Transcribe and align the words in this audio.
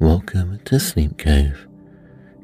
Welcome 0.00 0.60
to 0.66 0.78
Sleep 0.78 1.18
Cove. 1.18 1.66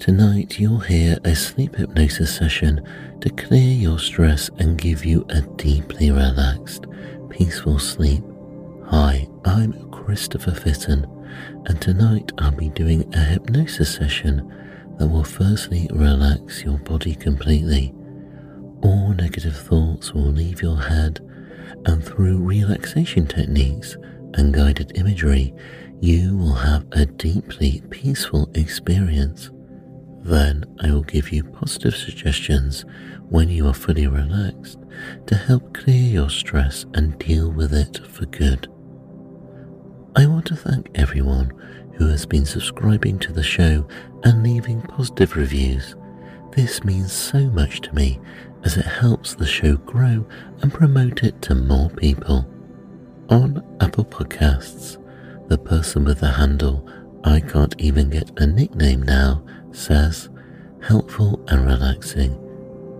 Tonight 0.01 0.59
you'll 0.59 0.81
hear 0.81 1.19
a 1.25 1.37
sleep 1.37 1.77
hypnosis 1.77 2.35
session 2.35 2.85
to 3.21 3.31
clear 3.31 3.73
your 3.73 4.01
stress 4.01 4.51
and 4.59 4.77
give 4.77 5.05
you 5.05 5.25
a 5.29 5.41
deeply 5.41 6.11
relaxed, 6.11 6.87
peaceful 7.31 7.79
sleep. 7.79 8.25
Hi, 8.87 9.29
I'm 9.45 9.89
Christopher 9.93 10.51
Fitton, 10.51 11.07
and 11.67 11.81
tonight 11.81 12.33
I'll 12.39 12.51
be 12.51 12.71
doing 12.71 13.15
a 13.15 13.21
hypnosis 13.21 13.95
session 13.95 14.53
that 14.99 15.07
will 15.07 15.23
firstly 15.23 15.89
relax 15.93 16.65
your 16.65 16.79
body 16.79 17.15
completely. 17.15 17.95
All 18.83 19.11
negative 19.11 19.57
thoughts 19.57 20.13
will 20.13 20.23
leave 20.33 20.61
your 20.61 20.81
head, 20.81 21.21
and 21.87 22.05
through 22.05 22.43
relaxation 22.43 23.29
techniques 23.29 23.97
and 24.35 24.53
guided 24.53 24.99
imagery, 24.99 25.55
you 26.05 26.37
will 26.37 26.53
have 26.53 26.85
a 26.93 27.07
deeply 27.07 27.83
peaceful 27.89 28.51
experience. 28.55 29.51
Then 30.21 30.63
I 30.81 30.91
will 30.91 31.03
give 31.03 31.33
you 31.33 31.43
positive 31.45 31.97
suggestions 31.97 32.85
when 33.31 33.49
you 33.49 33.67
are 33.69 33.73
fully 33.73 34.07
relaxed 34.07 34.81
to 35.25 35.35
help 35.35 35.73
clear 35.73 36.03
your 36.03 36.29
stress 36.29 36.85
and 36.93 37.19
deal 37.19 37.51
with 37.51 37.73
it 37.73 38.07
for 38.07 38.27
good. 38.27 38.69
I 40.15 40.27
want 40.27 40.45
to 40.49 40.57
thank 40.57 40.91
everyone 40.95 41.51
who 41.95 42.07
has 42.09 42.27
been 42.27 42.45
subscribing 42.45 43.19
to 43.21 43.33
the 43.33 43.43
show 43.43 43.89
and 44.25 44.43
leaving 44.43 44.83
positive 44.83 45.37
reviews. 45.37 45.97
This 46.53 46.85
means 46.85 47.15
so 47.15 47.47
much 47.47 47.81
to 47.81 47.95
me 47.95 48.21
as 48.63 48.77
it 48.77 48.85
helps 48.85 49.35
the 49.35 49.47
show 49.47 49.77
grow 49.79 50.27
and 50.61 50.71
promote 50.71 51.23
it 51.23 51.41
to 51.43 51.55
more 51.55 51.89
people. 51.89 52.47
On 53.31 53.65
Apple 53.81 54.05
Podcasts, 54.05 54.99
the 55.49 55.59
person 55.59 56.05
with 56.05 56.21
the 56.21 56.31
handle 56.31 56.89
I 57.25 57.41
can't 57.41 57.75
even 57.79 58.11
get 58.11 58.31
a 58.39 58.47
nickname 58.47 59.03
now 59.03 59.45
says, 59.73 60.29
helpful 60.83 61.43
and 61.49 61.65
relaxing. 61.67 62.39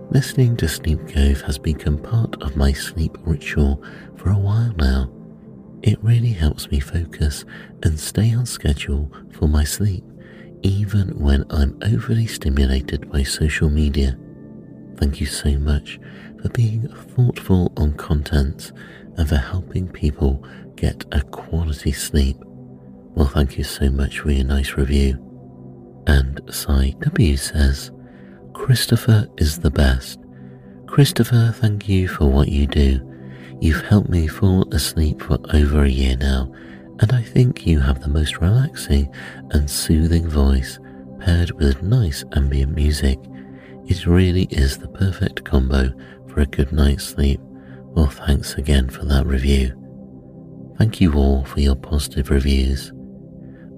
Listening 0.09 0.57
to 0.57 0.67
Sleep 0.67 0.99
Cove 1.07 1.41
has 1.41 1.57
become 1.57 1.97
part 1.97 2.41
of 2.41 2.55
my 2.55 2.71
sleep 2.73 3.17
ritual 3.21 3.83
for 4.15 4.29
a 4.29 4.37
while 4.37 4.73
now. 4.77 5.11
It 5.83 6.03
really 6.03 6.31
helps 6.31 6.69
me 6.71 6.79
focus 6.79 7.45
and 7.83 7.99
stay 7.99 8.33
on 8.33 8.45
schedule 8.45 9.11
for 9.31 9.47
my 9.47 9.63
sleep, 9.63 10.03
even 10.63 11.09
when 11.19 11.45
I'm 11.51 11.77
overly 11.83 12.25
stimulated 12.25 13.11
by 13.11 13.23
social 13.23 13.69
media. 13.69 14.17
Thank 14.97 15.19
you 15.19 15.27
so 15.27 15.51
much 15.59 15.99
for 16.41 16.49
being 16.49 16.87
thoughtful 16.87 17.71
on 17.77 17.93
content 17.93 18.71
and 19.17 19.27
for 19.27 19.37
helping 19.37 19.87
people 19.87 20.43
get 20.75 21.05
a 21.11 21.21
quality 21.21 21.91
sleep. 21.91 22.37
Well, 23.15 23.27
thank 23.27 23.57
you 23.57 23.63
so 23.63 23.89
much 23.89 24.19
for 24.19 24.31
your 24.31 24.45
nice 24.45 24.73
review. 24.73 25.21
And 26.07 26.41
Sai 26.49 26.95
W 26.99 27.37
says, 27.37 27.91
Christopher 28.53 29.27
is 29.37 29.59
the 29.59 29.71
best. 29.71 30.19
Christopher, 30.87 31.53
thank 31.55 31.89
you 31.89 32.07
for 32.07 32.25
what 32.25 32.49
you 32.49 32.67
do. 32.67 33.01
You've 33.61 33.85
helped 33.85 34.09
me 34.09 34.27
fall 34.27 34.67
asleep 34.73 35.21
for 35.21 35.37
over 35.53 35.83
a 35.83 35.89
year 35.89 36.17
now, 36.17 36.51
and 36.99 37.11
I 37.11 37.21
think 37.21 37.65
you 37.65 37.79
have 37.79 38.01
the 38.01 38.09
most 38.09 38.39
relaxing 38.39 39.13
and 39.51 39.69
soothing 39.69 40.27
voice 40.27 40.79
paired 41.19 41.51
with 41.51 41.81
nice 41.81 42.23
ambient 42.35 42.75
music. 42.75 43.19
It 43.87 44.05
really 44.05 44.43
is 44.51 44.77
the 44.77 44.87
perfect 44.87 45.43
combo 45.43 45.89
for 46.27 46.41
a 46.41 46.45
good 46.45 46.71
night's 46.71 47.05
sleep. 47.05 47.39
Well, 47.95 48.09
thanks 48.09 48.55
again 48.55 48.89
for 48.89 49.05
that 49.05 49.25
review. 49.25 49.73
Thank 50.77 50.99
you 50.99 51.13
all 51.13 51.45
for 51.45 51.61
your 51.61 51.77
positive 51.77 52.29
reviews. 52.29 52.91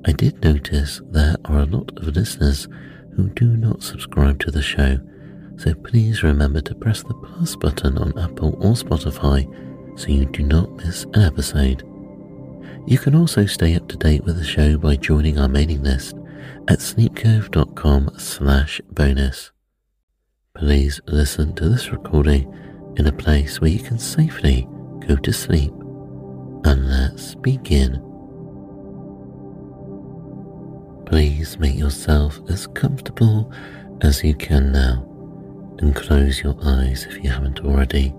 I 0.05 0.11
did 0.11 0.43
notice 0.43 0.99
there 1.11 1.35
are 1.45 1.59
a 1.59 1.65
lot 1.65 1.95
of 1.97 2.15
listeners 2.15 2.67
who 3.15 3.29
do 3.29 3.45
not 3.45 3.83
subscribe 3.83 4.39
to 4.39 4.49
the 4.49 4.63
show, 4.63 4.97
so 5.57 5.75
please 5.75 6.23
remember 6.23 6.61
to 6.61 6.73
press 6.73 7.03
the 7.03 7.13
plus 7.13 7.55
button 7.55 7.95
on 7.99 8.17
Apple 8.17 8.57
or 8.59 8.73
Spotify 8.73 9.45
so 9.99 10.07
you 10.07 10.25
do 10.25 10.41
not 10.41 10.75
miss 10.77 11.03
an 11.13 11.21
episode. 11.21 11.83
You 12.87 12.97
can 12.97 13.13
also 13.13 13.45
stay 13.45 13.75
up 13.75 13.87
to 13.89 13.97
date 13.97 14.23
with 14.23 14.37
the 14.37 14.43
show 14.43 14.77
by 14.79 14.95
joining 14.95 15.37
our 15.37 15.47
mailing 15.47 15.83
list 15.83 16.15
at 16.67 16.79
sleepcove.com 16.79 18.11
slash 18.17 18.81
bonus. 18.89 19.51
Please 20.55 21.01
listen 21.05 21.53
to 21.53 21.69
this 21.69 21.91
recording 21.91 22.51
in 22.97 23.07
a 23.07 23.11
place 23.11 23.61
where 23.61 23.69
you 23.69 23.79
can 23.79 23.99
safely 23.99 24.67
go 25.07 25.15
to 25.15 25.31
sleep. 25.31 25.71
And 26.65 26.89
let's 26.89 27.35
begin. 27.35 28.03
Please 31.05 31.57
make 31.59 31.77
yourself 31.77 32.39
as 32.49 32.67
comfortable 32.67 33.51
as 34.01 34.23
you 34.23 34.35
can 34.35 34.71
now 34.71 35.03
and 35.79 35.95
close 35.95 36.41
your 36.41 36.55
eyes 36.63 37.05
if 37.05 37.23
you 37.23 37.29
haven't 37.29 37.59
already. 37.61 38.13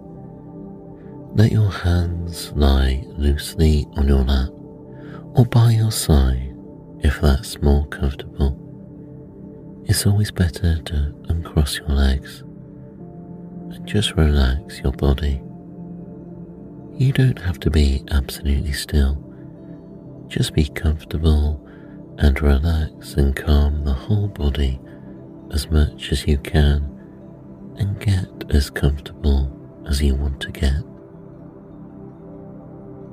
Let 1.34 1.52
your 1.52 1.70
hands 1.70 2.52
lie 2.52 3.04
loosely 3.08 3.86
on 3.96 4.08
your 4.08 4.24
lap 4.24 4.48
or 5.34 5.44
by 5.44 5.72
your 5.72 5.92
side 5.92 6.54
if 7.00 7.20
that's 7.20 7.60
more 7.60 7.86
comfortable. 7.88 8.56
It's 9.86 10.06
always 10.06 10.30
better 10.30 10.80
to 10.80 11.14
uncross 11.28 11.78
your 11.78 11.88
legs 11.88 12.42
just 13.88 14.14
relax 14.16 14.80
your 14.80 14.92
body. 14.92 15.40
You 16.98 17.10
don't 17.10 17.38
have 17.38 17.58
to 17.60 17.70
be 17.70 18.04
absolutely 18.10 18.72
still. 18.72 19.16
Just 20.28 20.52
be 20.52 20.68
comfortable 20.68 21.66
and 22.18 22.38
relax 22.42 23.14
and 23.14 23.34
calm 23.34 23.86
the 23.86 23.94
whole 23.94 24.28
body 24.28 24.78
as 25.52 25.70
much 25.70 26.12
as 26.12 26.26
you 26.26 26.36
can 26.36 26.84
and 27.78 27.98
get 27.98 28.28
as 28.50 28.68
comfortable 28.68 29.50
as 29.88 30.02
you 30.02 30.14
want 30.16 30.38
to 30.42 30.50
get. 30.50 30.84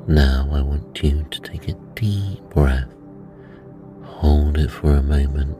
Now 0.09 0.49
I 0.51 0.59
want 0.59 1.01
you 1.01 1.25
to 1.31 1.39
take 1.39 1.69
a 1.69 1.73
deep 1.93 2.41
breath, 2.49 2.93
hold 4.03 4.57
it 4.57 4.71
for 4.71 4.95
a 4.95 5.01
moment 5.01 5.55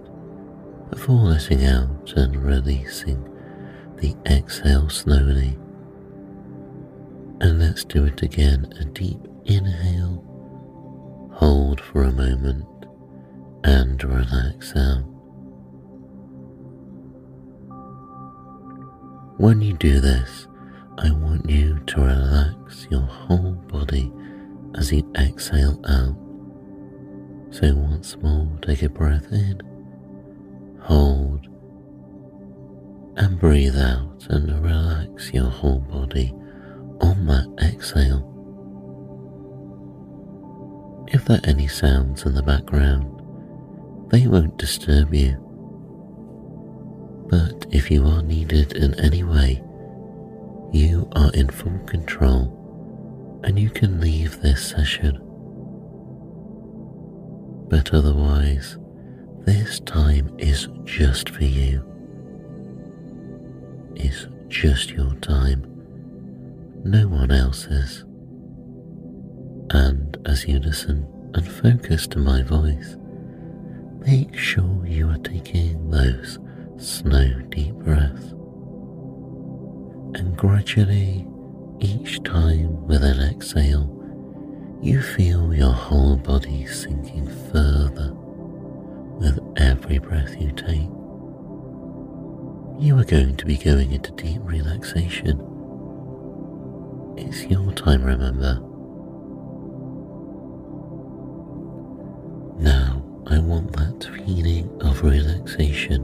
before 0.92 1.16
letting 1.16 1.66
out 1.66 2.12
and 2.18 2.36
releasing 2.36 3.31
the 3.97 4.16
exhale 4.25 4.89
slowly. 4.89 5.57
And 7.41 7.59
let's 7.59 7.83
do 7.83 8.06
it 8.06 8.22
again. 8.22 8.72
A 8.79 8.85
deep 8.85 9.19
inhale, 9.45 10.23
hold 11.33 11.81
for 11.81 12.03
a 12.03 12.11
moment 12.11 12.66
and 13.63 14.03
relax 14.03 14.75
out. 14.75 15.03
When 19.38 19.61
you 19.61 19.73
do 19.73 20.00
this, 20.00 20.47
I 20.97 21.12
want 21.12 21.50
you 21.50 21.79
to 21.88 22.01
relax 22.01 22.88
your 22.89 23.01
whole 23.01 23.51
body 23.67 24.12
as 24.75 24.94
you 24.94 25.12
exhale 25.17 25.79
out. 25.88 26.16
So 27.53 27.73
once 27.75 28.16
more, 28.17 28.47
take 28.62 28.81
a 28.83 28.89
breath 28.89 29.31
in, 29.31 29.62
hold, 30.81 31.47
and 33.18 33.40
breathe 33.40 33.78
out 33.78 34.26
and 34.30 34.64
relax 34.64 35.31
your 35.34 35.50
whole 35.50 35.80
body 35.80 36.34
on 37.02 37.26
that 37.26 37.53
exhale. 37.62 38.31
If 41.08 41.25
there 41.25 41.38
are 41.38 41.50
any 41.50 41.68
sounds 41.68 42.25
in 42.25 42.34
the 42.34 42.44
background, 42.44 43.12
they 44.12 44.28
won't 44.28 44.58
disturb 44.58 45.14
you. 45.14 45.42
But 47.30 47.66
if 47.72 47.90
you 47.90 48.06
are 48.06 48.22
needed 48.22 48.74
in 48.74 49.00
any 49.00 49.24
way, 49.24 49.64
you 50.72 51.09
are 51.16 51.31
in 51.34 51.50
full 51.50 51.80
control 51.86 53.42
and 53.44 53.58
you 53.58 53.70
can 53.70 54.02
leave 54.02 54.42
this 54.42 54.68
session. 54.68 55.22
But 57.70 57.94
otherwise, 57.94 58.78
this 59.45 59.80
time 59.81 60.36
is 60.38 60.68
just 60.84 61.30
for 61.30 61.44
you. 61.44 61.94
It's 63.95 64.27
just 64.47 64.92
your 64.92 65.13
time, 65.15 65.63
no 66.83 67.07
one 67.07 67.31
else's. 67.31 68.03
And 69.71 70.18
as 70.25 70.47
you 70.47 70.59
listen 70.59 71.07
and 71.33 71.47
focus 71.47 72.07
to 72.07 72.19
my 72.19 72.44
voice, 72.44 72.97
Make 74.06 74.38
sure 74.38 74.86
you 74.86 75.09
are 75.09 75.18
taking 75.18 75.89
those 75.89 76.38
slow, 76.77 77.27
deep 77.50 77.74
breaths. 77.74 78.33
And 80.13 80.38
gradually, 80.38 81.27
each 81.80 82.21
time 82.21 82.86
with 82.86 83.03
an 83.03 83.19
exhale, 83.19 83.89
you 84.80 85.01
feel 85.01 85.56
your 85.56 85.74
whole 85.74 86.18
body 86.18 86.68
sinking 86.68 87.25
further 87.51 88.13
with 88.13 89.39
every 89.57 89.98
breath 89.98 90.39
you 90.39 90.51
take. 90.51 90.88
You 92.77 93.00
are 93.00 93.04
going 93.04 93.38
to 93.38 93.45
be 93.45 93.57
going 93.57 93.92
into 93.92 94.12
deep 94.12 94.42
relaxation. 94.44 95.39
It's 97.18 97.44
your 97.45 97.72
time, 97.74 98.04
remember. 98.04 98.60
Now, 102.62 103.04
I 103.27 103.39
want 103.39 103.72
that 103.74 104.04
feeling 104.25 104.69
of 104.81 105.01
relaxation, 105.04 106.04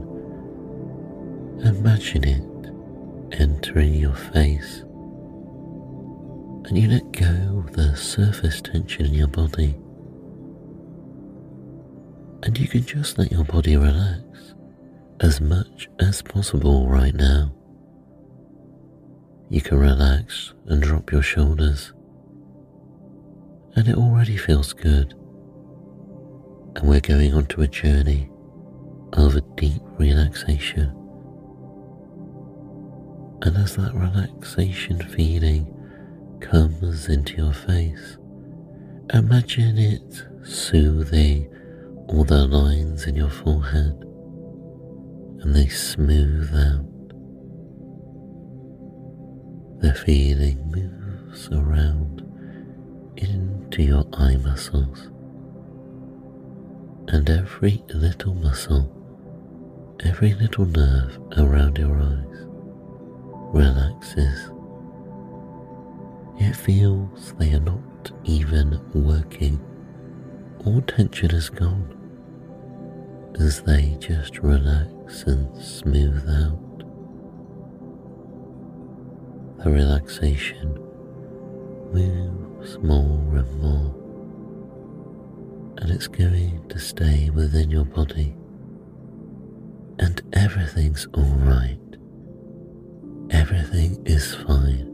imagine 1.64 2.24
it 2.24 3.40
entering 3.40 3.94
your 3.94 4.14
face 4.14 4.84
and 6.66 6.78
you 6.78 6.88
let 6.88 7.12
go 7.12 7.58
of 7.58 7.72
the 7.72 7.94
surface 7.96 8.62
tension 8.62 9.06
in 9.06 9.14
your 9.14 9.28
body. 9.28 9.74
And 12.44 12.58
you 12.58 12.66
can 12.66 12.84
just 12.86 13.18
let 13.18 13.30
your 13.30 13.44
body 13.44 13.76
relax 13.76 14.22
as 15.22 15.40
much 15.40 15.88
as 16.00 16.20
possible 16.20 16.88
right 16.88 17.14
now. 17.14 17.52
You 19.48 19.60
can 19.60 19.78
relax 19.78 20.52
and 20.66 20.82
drop 20.82 21.12
your 21.12 21.22
shoulders, 21.22 21.92
and 23.76 23.86
it 23.86 23.96
already 23.96 24.36
feels 24.36 24.72
good. 24.72 25.14
And 26.74 26.88
we're 26.88 27.00
going 27.00 27.34
on 27.34 27.46
to 27.46 27.62
a 27.62 27.68
journey 27.68 28.30
of 29.12 29.36
a 29.36 29.42
deep 29.56 29.82
relaxation. 29.96 30.90
And 33.42 33.56
as 33.56 33.76
that 33.76 33.94
relaxation 33.94 34.98
feeling 34.98 35.66
comes 36.40 37.08
into 37.08 37.36
your 37.36 37.52
face, 37.52 38.18
imagine 39.12 39.78
it 39.78 40.24
soothing 40.42 41.48
all 42.08 42.24
the 42.24 42.46
lines 42.46 43.06
in 43.06 43.14
your 43.14 43.30
forehead 43.30 44.04
and 45.42 45.54
they 45.54 45.66
smooth 45.66 46.50
out. 46.54 46.86
The 49.80 49.92
feeling 49.94 50.70
moves 50.70 51.48
around 51.50 52.22
into 53.16 53.82
your 53.82 54.04
eye 54.14 54.36
muscles 54.36 55.10
and 57.08 57.28
every 57.28 57.82
little 57.92 58.34
muscle, 58.34 58.90
every 60.04 60.34
little 60.34 60.66
nerve 60.66 61.18
around 61.36 61.78
your 61.78 61.96
eyes 61.96 62.46
relaxes. 63.52 64.50
It 66.38 66.54
feels 66.56 67.34
they 67.38 67.52
are 67.52 67.60
not 67.60 68.10
even 68.24 68.80
working. 68.94 69.60
All 70.64 70.80
tension 70.82 71.32
is 71.32 71.50
gone 71.50 71.98
as 73.38 73.62
they 73.62 73.96
just 74.00 74.38
relax 74.38 75.01
and 75.20 75.62
smooth 75.62 76.26
out. 76.28 76.58
The 79.62 79.70
relaxation 79.70 80.72
moves 81.92 82.78
more 82.78 83.36
and 83.36 83.60
more, 83.60 83.94
and 85.78 85.90
it's 85.90 86.08
going 86.08 86.66
to 86.68 86.78
stay 86.78 87.28
within 87.30 87.70
your 87.70 87.84
body, 87.84 88.34
and 89.98 90.22
everything's 90.32 91.06
alright. 91.14 91.78
Everything 93.30 94.02
is 94.06 94.34
fine. 94.34 94.88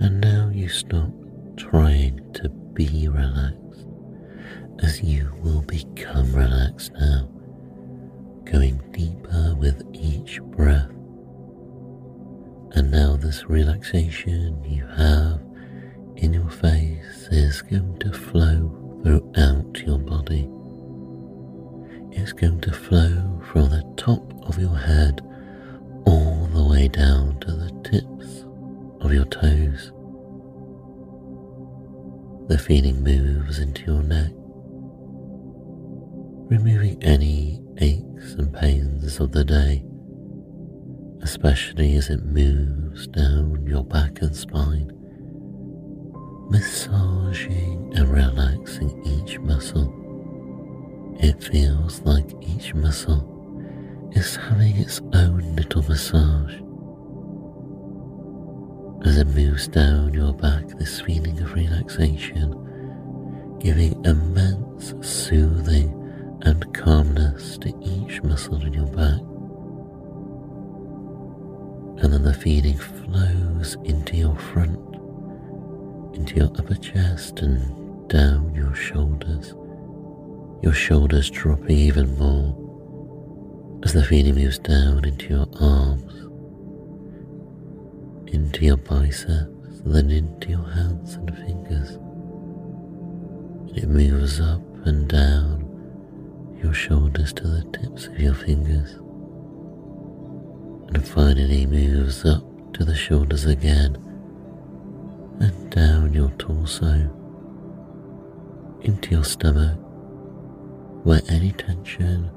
And 0.00 0.20
now 0.20 0.50
you 0.52 0.68
stop 0.68 1.10
trying 1.56 2.20
to 2.34 2.48
be 2.48 3.08
relaxed 3.08 3.86
as 4.82 5.02
you 5.02 5.32
will 5.42 5.62
become 5.62 6.32
relaxed 6.34 6.92
now, 6.94 7.28
going 8.44 8.80
deeper 8.92 9.54
with 9.58 9.82
each 9.92 10.40
breath. 10.42 10.90
And 12.76 12.90
now, 12.90 13.16
this 13.16 13.44
relaxation 13.44 14.62
you 14.64 14.86
have 14.86 15.40
in 16.16 16.32
your 16.32 16.50
face 16.50 17.28
is 17.30 17.62
going 17.62 17.98
to 18.00 18.12
flow 18.12 19.00
throughout 19.04 19.80
your 19.86 19.98
body. 19.98 20.48
It's 22.10 22.32
going 22.32 22.60
to 22.62 22.72
flow 22.72 23.40
from 23.52 23.70
the 23.70 23.84
top 23.96 24.32
of 24.48 24.58
your 24.58 24.76
head 24.76 25.20
all 26.06 26.48
the 26.52 26.64
way 26.64 26.88
down 26.88 27.38
to 27.40 27.52
the 27.52 27.70
tips 27.82 28.44
of 29.00 29.12
your 29.12 29.26
toes. 29.26 29.92
The 32.48 32.58
feeling 32.58 33.02
moves 33.02 33.58
into 33.58 33.84
your 33.84 34.02
neck, 34.02 34.30
removing 36.50 37.02
any 37.02 37.63
aches 37.78 38.34
and 38.34 38.52
pains 38.52 39.18
of 39.20 39.32
the 39.32 39.44
day, 39.44 39.84
especially 41.22 41.96
as 41.96 42.10
it 42.10 42.24
moves 42.24 43.06
down 43.08 43.64
your 43.66 43.84
back 43.84 44.22
and 44.22 44.34
spine, 44.34 44.90
massaging 46.50 47.92
and 47.96 48.08
relaxing 48.12 49.02
each 49.06 49.38
muscle. 49.40 49.92
It 51.20 51.42
feels 51.42 52.00
like 52.02 52.30
each 52.40 52.74
muscle 52.74 53.30
is 54.12 54.36
having 54.36 54.76
its 54.76 55.00
own 55.12 55.56
little 55.56 55.82
massage. 55.82 56.54
As 59.06 59.18
it 59.18 59.26
moves 59.28 59.68
down 59.68 60.14
your 60.14 60.32
back, 60.32 60.66
this 60.78 61.00
feeling 61.00 61.38
of 61.40 61.52
relaxation, 61.52 62.52
giving 63.60 64.04
immense 64.04 64.94
soothing 65.00 66.03
and 66.44 66.74
calmness 66.74 67.56
to 67.58 67.68
each 67.80 68.22
muscle 68.22 68.62
in 68.64 68.72
your 68.74 68.86
back. 68.86 69.20
And 72.02 72.12
then 72.12 72.22
the 72.22 72.34
feeling 72.34 72.76
flows 72.76 73.76
into 73.84 74.16
your 74.16 74.36
front, 74.36 74.78
into 76.14 76.36
your 76.36 76.50
upper 76.58 76.74
chest 76.74 77.40
and 77.40 78.08
down 78.10 78.54
your 78.54 78.74
shoulders, 78.74 79.54
your 80.62 80.74
shoulders 80.74 81.30
dropping 81.30 81.78
even 81.78 82.16
more 82.18 82.60
as 83.82 83.94
the 83.94 84.04
feeling 84.04 84.34
moves 84.34 84.58
down 84.58 85.04
into 85.04 85.28
your 85.28 85.46
arms, 85.60 86.12
into 88.32 88.66
your 88.66 88.76
biceps, 88.76 89.80
then 89.86 90.10
into 90.10 90.50
your 90.50 90.68
hands 90.70 91.14
and 91.14 91.34
fingers. 91.38 91.98
It 93.76 93.88
moves 93.88 94.40
up 94.40 94.60
and 94.86 95.08
down 95.08 95.63
your 96.64 96.72
shoulders 96.72 97.32
to 97.34 97.46
the 97.46 97.62
tips 97.78 98.06
of 98.06 98.18
your 98.18 98.32
fingers, 98.32 98.94
and 100.94 101.06
finally 101.06 101.66
moves 101.66 102.24
up 102.24 102.42
to 102.72 102.84
the 102.84 102.94
shoulders 102.94 103.44
again. 103.44 103.96
And 105.40 105.70
down 105.70 106.14
your 106.14 106.30
torso. 106.38 107.10
Into 108.80 109.10
your 109.10 109.24
stomach, 109.24 109.76
where 111.02 111.20
any 111.28 111.52
tension 111.52 112.30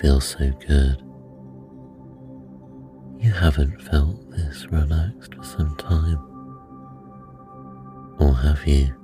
feel 0.00 0.20
so 0.20 0.50
good. 0.66 1.02
You 3.18 3.32
haven't 3.32 3.80
felt 3.80 4.30
this 4.30 4.66
relaxed 4.70 5.34
for 5.34 5.42
some 5.42 5.74
time. 5.76 6.18
Or 8.18 8.34
have 8.34 8.66
you? 8.66 8.94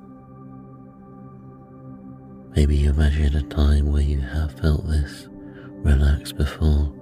Maybe 2.55 2.77
you 2.77 2.91
imagine 2.91 3.37
a 3.37 3.43
time 3.43 3.91
where 3.91 4.03
you 4.03 4.21
have 4.21 4.61
felt 4.61 4.87
this 4.87 5.29
relaxed 5.31 6.37
before. 6.37 6.93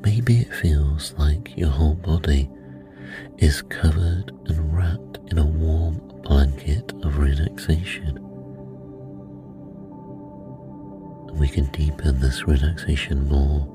Maybe 0.00 0.38
it 0.38 0.54
feels 0.54 1.12
like 1.18 1.56
your 1.58 1.70
whole 1.70 1.96
body 1.96 2.48
is 3.36 3.60
covered 3.62 4.32
and 4.46 4.74
wrapped 4.74 5.18
in 5.30 5.36
a 5.36 5.44
warm 5.44 6.00
blanket 6.22 6.92
of 7.02 7.18
relaxation. 7.18 8.25
We 11.38 11.48
can 11.48 11.66
deepen 11.66 12.18
this 12.20 12.46
relaxation 12.46 13.28
more 13.28 13.72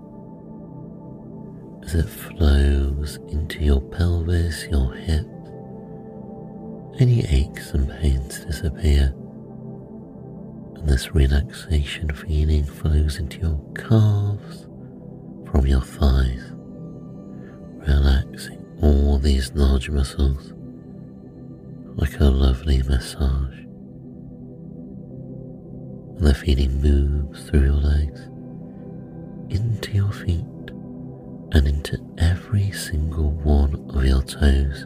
as 1.83 1.95
it 1.95 2.09
flows 2.09 3.17
into 3.29 3.63
your 3.63 3.81
pelvis, 3.81 4.65
your 4.67 4.93
hips. 4.93 5.27
Any 6.99 7.23
aches 7.25 7.73
and 7.73 7.89
pains 7.89 8.45
disappear 8.45 9.13
and 10.75 10.87
this 10.89 11.13
relaxation 11.13 12.11
feeling 12.13 12.63
flows 12.63 13.17
into 13.17 13.39
your 13.39 13.59
calves 13.75 14.67
from 15.49 15.67
your 15.67 15.81
thighs, 15.81 16.51
relaxing 17.87 18.65
all 18.81 19.19
these 19.19 19.51
large 19.53 19.89
muscles 19.89 20.53
like 21.95 22.19
a 22.19 22.25
lovely 22.25 22.81
massage. 22.83 23.60
The 26.21 26.35
feeling 26.35 26.79
moves 26.81 27.49
through 27.49 27.63
your 27.63 27.73
legs, 27.73 28.21
into 29.49 29.91
your 29.93 30.11
feet, 30.11 30.45
and 31.51 31.67
into 31.67 31.97
every 32.19 32.71
single 32.71 33.31
one 33.31 33.73
of 33.89 34.05
your 34.05 34.21
toes. 34.21 34.85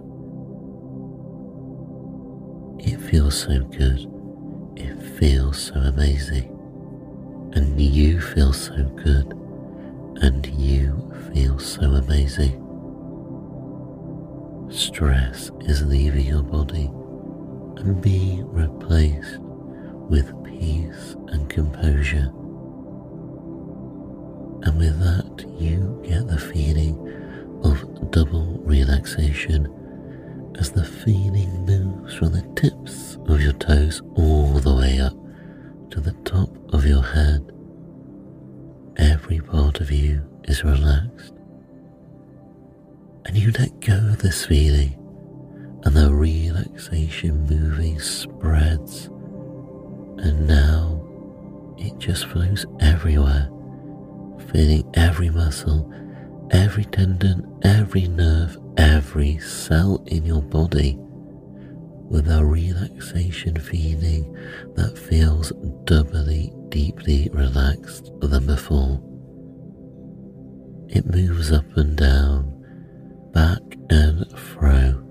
It 2.79 3.01
feels 3.01 3.37
so 3.37 3.59
good 3.65 4.09
It 4.77 5.01
feels 5.19 5.57
so 5.57 5.75
amazing, 5.75 6.49
and 7.53 7.79
you 7.79 8.19
feel 8.19 8.51
so 8.51 8.83
good, 9.03 9.31
and 10.21 10.45
you 10.47 11.13
feel 11.33 11.59
so 11.59 11.81
amazing. 11.81 12.61
Stress 14.69 15.49
is 15.61 15.85
leaving 15.85 16.27
your 16.27 16.43
body 16.43 16.89
and 17.77 18.01
being 18.01 18.49
replaced 18.51 19.39
with 20.09 20.31
peace 20.43 21.15
and 21.27 21.49
composure. 21.49 22.31
And 24.63 24.77
with 24.77 24.99
that, 24.99 25.45
you 25.59 26.01
get 26.03 26.27
the 26.27 26.39
feeling 26.39 26.97
of 27.63 28.11
double 28.11 28.59
relaxation 28.63 29.71
as 30.59 30.71
the 30.71 30.85
feeling 30.85 31.65
moves 31.65 32.15
from 32.15 32.31
the 32.31 32.41
tips 32.55 33.17
of 33.27 33.41
your 33.41 33.53
toes 33.53 34.01
all 34.15 34.59
the 34.59 34.75
way 34.75 34.99
up 34.99 35.13
to 35.91 35.99
the 35.99 36.13
top 36.23 36.49
of 36.73 36.85
your 36.85 37.03
head. 37.03 37.51
Every 38.97 39.39
part 39.39 39.81
of 39.81 39.91
you 39.91 40.23
is 40.45 40.63
relaxed. 40.63 41.33
And 43.25 43.35
you 43.37 43.51
let 43.51 43.79
go 43.81 43.97
of 43.97 44.19
this 44.19 44.45
feeling, 44.45 44.93
and 45.83 45.95
the 45.95 46.13
relaxation 46.13 47.45
moving 47.47 47.99
spreads. 47.99 49.09
And 50.17 50.47
now 50.47 51.75
it 51.77 51.97
just 51.97 52.25
flows 52.27 52.65
everywhere, 52.79 53.49
feeling 54.51 54.89
every 54.95 55.29
muscle 55.29 55.91
every 56.51 56.85
tendon, 56.85 57.59
every 57.63 58.07
nerve, 58.07 58.57
every 58.77 59.37
cell 59.39 60.03
in 60.07 60.25
your 60.25 60.41
body 60.41 60.97
with 60.97 62.29
a 62.29 62.45
relaxation 62.45 63.59
feeling 63.59 64.31
that 64.75 64.97
feels 64.97 65.51
doubly 65.85 66.53
deeply 66.69 67.29
relaxed 67.33 68.11
than 68.21 68.45
before. 68.45 69.01
It 70.89 71.05
moves 71.07 71.51
up 71.51 71.65
and 71.77 71.97
down, 71.97 73.31
back 73.33 73.61
and 73.89 74.25
fro. 74.37 75.04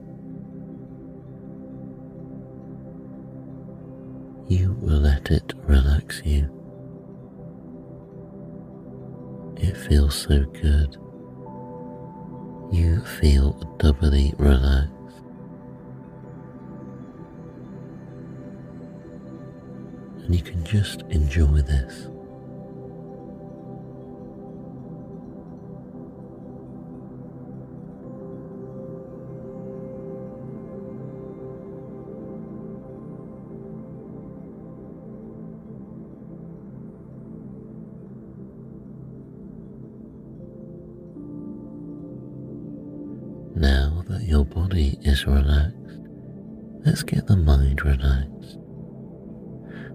You 4.49 4.77
will 4.81 5.01
let 5.01 5.31
it 5.31 5.53
relax 5.65 6.23
you. 6.25 6.51
It 9.57 9.77
feels 9.77 10.15
so 10.15 10.45
good 10.45 10.97
you 12.75 13.01
feel 13.21 13.53
doubly 13.79 14.35
relaxed. 14.37 14.91
And 20.25 20.35
you 20.35 20.43
can 20.43 20.65
just 20.65 21.03
enjoy 21.03 21.63
this. 21.63 22.09
Is 45.14 45.26
relaxed, 45.28 46.00
let's 46.85 47.04
get 47.04 47.25
the 47.28 47.37
mind 47.37 47.85
relaxed. 47.85 48.59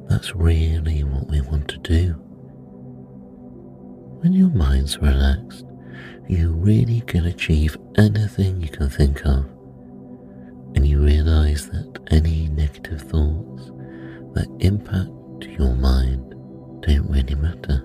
That's 0.07 0.33
really 0.33 1.03
what 1.03 1.27
we 1.27 1.41
want 1.41 1.67
to 1.67 1.77
do. 1.79 2.13
When 4.21 4.31
your 4.31 4.49
mind's 4.49 4.97
relaxed, 4.99 5.65
you 6.29 6.53
really 6.53 7.01
can 7.01 7.25
achieve 7.25 7.75
anything 7.97 8.61
you 8.61 8.69
can 8.69 8.89
think 8.89 9.25
of, 9.25 9.43
and 10.75 10.87
you 10.87 11.03
realize 11.03 11.69
that 11.69 11.99
any 12.11 12.47
negative 12.47 13.01
thoughts 13.01 13.71
that 14.35 14.47
impact 14.61 15.43
your 15.59 15.75
mind 15.75 16.29
don't 16.81 17.09
really 17.09 17.35
matter. 17.35 17.83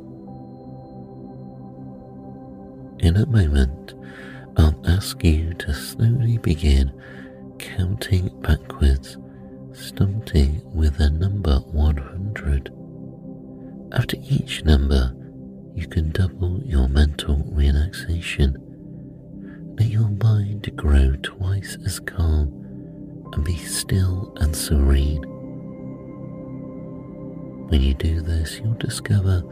In 3.00 3.16
a 3.16 3.26
moment, 3.26 3.94
I'll 4.56 4.80
ask 4.86 5.24
you 5.24 5.52
to 5.54 5.74
slowly 5.74 6.38
begin 6.38 6.92
counting 7.76 8.28
backwards, 8.40 9.16
starting 9.72 10.62
with 10.72 10.96
the 10.98 11.10
number 11.10 11.56
100. 11.56 12.70
After 13.92 14.16
each 14.22 14.64
number, 14.64 15.14
you 15.74 15.88
can 15.88 16.10
double 16.12 16.60
your 16.64 16.88
mental 16.88 17.42
relaxation. 17.50 18.56
Let 19.76 19.88
your 19.88 20.08
mind 20.08 20.70
grow 20.76 21.16
twice 21.22 21.76
as 21.84 21.98
calm 21.98 22.48
and 23.32 23.44
be 23.44 23.56
still 23.56 24.32
and 24.36 24.54
serene. 24.54 25.22
When 27.68 27.80
you 27.80 27.94
do 27.94 28.20
this, 28.20 28.60
you'll 28.60 28.74
discover 28.74 29.42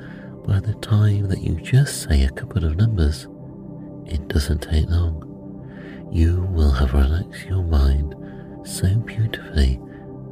by 0.47 0.61
the 0.61 0.75
time 0.75 1.29
that 1.29 1.41
you 1.41 1.57
just 1.61 2.03
say 2.03 2.23
a 2.23 2.31
couple 2.31 2.65
of 2.65 2.77
numbers, 2.77 3.27
it 4.07 4.29
doesn't 4.29 4.63
take 4.63 4.89
long. 4.89 5.32
You 6.13 6.47
will 6.51 6.71
have 6.73 6.93
relaxed 6.93 7.47
your 7.47 7.63
mind 7.63 8.15
so 8.65 8.87
beautifully 8.97 9.81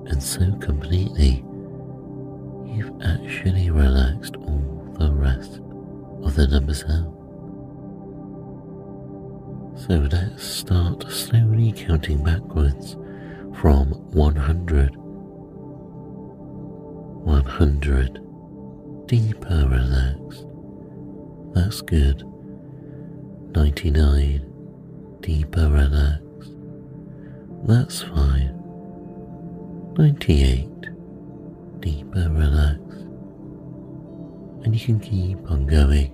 and 0.09 0.23
so 0.23 0.53
completely. 0.57 1.43
You've 2.67 2.93
actually 3.03 3.71
relaxed 3.71 4.37
all 4.37 4.95
the 4.99 5.11
rest 5.11 5.63
of 6.23 6.35
the 6.35 6.47
numbers 6.49 6.85
out. 6.85 7.17
So 9.79 10.07
let's 10.13 10.45
start 10.45 11.11
slowly 11.11 11.73
counting 11.73 12.23
backwards 12.23 12.99
from 13.59 13.93
100. 14.13 14.95
100. 17.25 18.21
Deeper 19.07 19.67
relaxed. 19.67 20.47
That's 21.55 21.81
good. 21.81 22.23
99. 23.55 24.50
Deeper 25.21 25.69
relaxed. 25.69 26.55
That's 27.67 28.03
fine. 28.03 28.57
98. 29.99 30.67
Deeper 31.81 32.31
relaxed. 32.31 33.05
And 34.65 34.75
you 34.75 34.81
can 34.81 34.99
keep 34.99 35.39
on 35.51 35.67
going. 35.67 36.11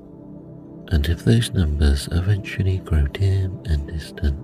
And 0.88 1.06
if 1.08 1.24
those 1.24 1.52
numbers 1.52 2.08
eventually 2.10 2.78
grow 2.78 3.06
dim 3.06 3.60
and 3.66 3.86
distant, 3.86 4.40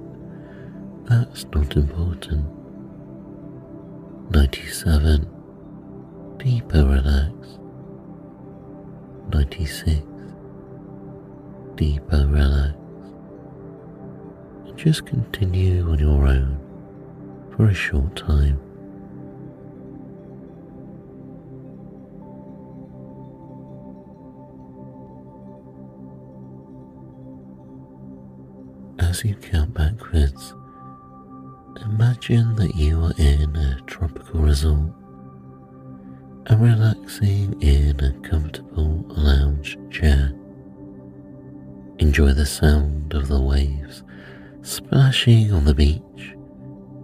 that's 1.08 1.44
not 1.46 1.76
important. 1.76 2.46
97. 4.30 5.28
Deeper 6.38 6.84
relaxed. 6.84 7.58
96. 9.32 10.02
Deeper 11.74 12.26
relaxed 12.28 12.81
just 14.76 15.06
continue 15.06 15.88
on 15.90 15.98
your 15.98 16.26
own 16.26 16.58
for 17.56 17.66
a 17.66 17.74
short 17.74 18.16
time. 18.16 18.58
As 28.98 29.24
you 29.24 29.34
count 29.36 29.74
backwards, 29.74 30.54
imagine 31.84 32.56
that 32.56 32.74
you 32.74 33.02
are 33.02 33.12
in 33.18 33.54
a 33.56 33.80
tropical 33.86 34.40
resort 34.40 34.90
and 36.46 36.62
relaxing 36.62 37.60
in 37.60 38.00
a 38.00 38.12
comfortable 38.28 39.04
lounge 39.08 39.78
chair. 39.90 40.32
Enjoy 41.98 42.32
the 42.32 42.46
sound 42.46 43.12
of 43.14 43.28
the 43.28 43.40
waves 43.40 44.02
splashing 44.62 45.52
on 45.52 45.64
the 45.64 45.74
beach. 45.74 46.34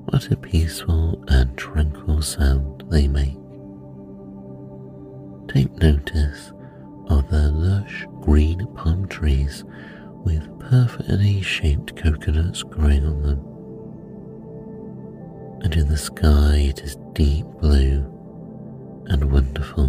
What 0.07 0.31
a 0.31 0.37
peaceful 0.37 1.23
and 1.29 1.57
tranquil 1.59 2.23
sound 2.23 2.85
they 2.89 3.09
make. 3.09 3.37
Take 5.49 5.73
notice 5.83 6.53
of 7.09 7.29
the 7.31 7.51
lush 7.51 8.07
green 8.21 8.67
palm 8.75 9.09
trees 9.09 9.65
with 10.25 10.47
perfectly 10.61 11.43
shaped 11.43 11.97
coconuts 11.97 12.63
growing 12.63 13.05
on 13.05 13.23
them. 13.23 13.45
And 15.65 15.75
in 15.75 15.89
the 15.89 15.97
sky 15.97 16.69
it 16.69 16.81
is 16.81 16.97
deep 17.13 17.47
blue 17.61 18.05
and 19.07 19.33
wonderful. 19.33 19.89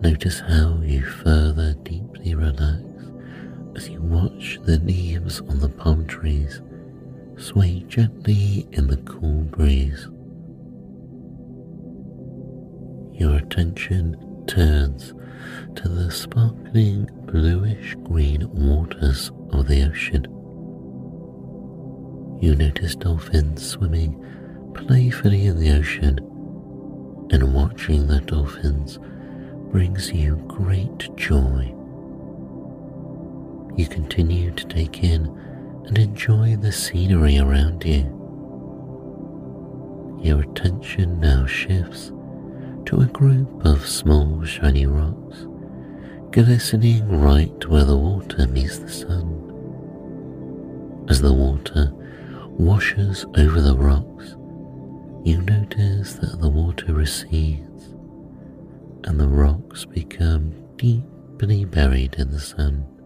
Notice 0.00 0.38
how 0.38 0.80
you 0.84 1.02
further 1.02 1.74
deeply 1.82 2.36
relax 2.36 2.87
as 3.78 3.88
you 3.88 4.02
watch 4.02 4.58
the 4.64 4.78
leaves 4.80 5.40
on 5.42 5.60
the 5.60 5.68
palm 5.68 6.04
trees 6.04 6.60
sway 7.36 7.84
gently 7.86 8.66
in 8.72 8.88
the 8.88 8.96
cool 8.98 9.42
breeze. 9.42 10.08
your 13.14 13.36
attention 13.36 14.16
turns 14.48 15.14
to 15.76 15.88
the 15.88 16.10
sparkling 16.10 17.08
bluish 17.26 17.94
green 18.02 18.48
waters 18.52 19.30
of 19.50 19.68
the 19.68 19.88
ocean. 19.88 20.24
You 22.40 22.56
notice 22.56 22.96
dolphins 22.96 23.64
swimming 23.64 24.24
playfully 24.74 25.46
in 25.46 25.58
the 25.60 25.70
ocean, 25.70 26.18
and 27.30 27.54
watching 27.54 28.08
the 28.08 28.20
dolphins 28.22 28.98
brings 29.70 30.12
you 30.12 30.36
great 30.48 31.14
joy. 31.16 31.77
You 33.78 33.86
continue 33.86 34.50
to 34.50 34.66
take 34.66 35.04
in 35.04 35.26
and 35.86 35.96
enjoy 35.96 36.56
the 36.56 36.72
scenery 36.72 37.38
around 37.38 37.84
you. 37.84 38.02
Your 40.20 40.40
attention 40.40 41.20
now 41.20 41.46
shifts 41.46 42.10
to 42.86 43.02
a 43.02 43.06
group 43.06 43.64
of 43.64 43.86
small 43.86 44.42
shiny 44.44 44.86
rocks 44.86 45.46
glistening 46.32 47.08
right 47.20 47.68
where 47.68 47.84
the 47.84 47.96
water 47.96 48.48
meets 48.48 48.80
the 48.80 48.90
sun. 48.90 49.44
As 51.08 51.22
the 51.22 51.32
water 51.32 51.92
washes 52.58 53.24
over 53.36 53.60
the 53.60 53.76
rocks, 53.76 54.30
you 55.24 55.40
notice 55.42 56.14
that 56.14 56.40
the 56.40 56.48
water 56.48 56.92
recedes 56.92 57.94
and 59.04 59.20
the 59.20 59.28
rocks 59.28 59.84
become 59.84 60.52
deeply 60.76 61.64
buried 61.64 62.16
in 62.18 62.32
the 62.32 62.40
sand. 62.40 62.97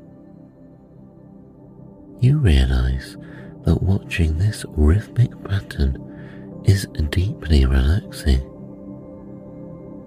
You 2.23 2.38
realize 2.38 3.17
that 3.64 3.83
watching 3.83 4.38
this 4.38 4.64
rhythmic 4.69 5.33
pattern 5.43 6.62
is 6.64 6.87
deeply 7.11 7.67
relaxing. 7.67 8.43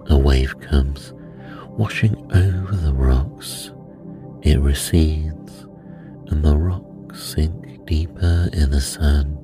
A 0.08 0.16
wave 0.16 0.58
comes 0.58 1.12
washing 1.68 2.16
over 2.32 2.74
the 2.74 2.94
rocks. 2.94 3.70
It 4.40 4.58
recedes, 4.60 5.66
and 6.28 6.42
the 6.42 6.56
rocks 6.56 7.22
sink 7.22 7.84
deeper 7.84 8.48
in 8.54 8.70
the 8.70 8.80
sand. 8.80 9.36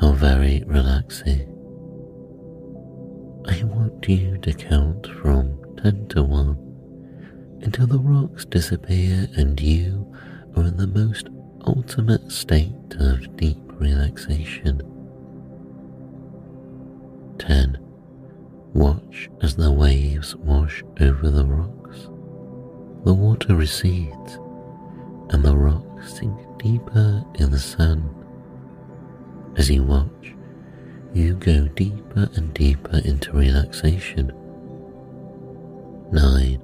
How 0.00 0.10
very 0.10 0.64
relaxing. 0.66 1.42
I 3.46 3.62
want 3.62 4.08
you 4.08 4.38
to 4.38 4.52
count 4.52 5.06
from 5.22 5.56
10 5.84 6.08
to 6.08 6.24
1 6.24 7.60
until 7.62 7.86
the 7.86 8.00
rocks 8.00 8.44
disappear 8.44 9.28
and 9.36 9.60
you 9.60 10.12
are 10.56 10.64
in 10.64 10.76
the 10.76 10.86
most 10.86 11.28
ultimate 11.66 12.32
state 12.32 12.72
of 12.98 13.36
deep 13.36 13.58
relaxation. 13.78 14.80
10. 17.38 17.78
Watch 18.72 19.28
as 19.42 19.56
the 19.56 19.70
waves 19.70 20.34
wash 20.36 20.82
over 21.00 21.30
the 21.30 21.44
rocks. 21.44 22.08
The 23.04 23.14
water 23.14 23.54
recedes 23.54 24.38
and 25.30 25.44
the 25.44 25.56
rocks 25.56 26.14
sink 26.14 26.38
deeper 26.58 27.24
in 27.34 27.50
the 27.50 27.58
sand. 27.58 28.08
As 29.56 29.70
you 29.70 29.82
watch, 29.82 30.34
you 31.12 31.34
go 31.34 31.66
deeper 31.68 32.28
and 32.34 32.52
deeper 32.54 33.00
into 33.04 33.32
relaxation. 33.32 34.32
9. 36.12 36.62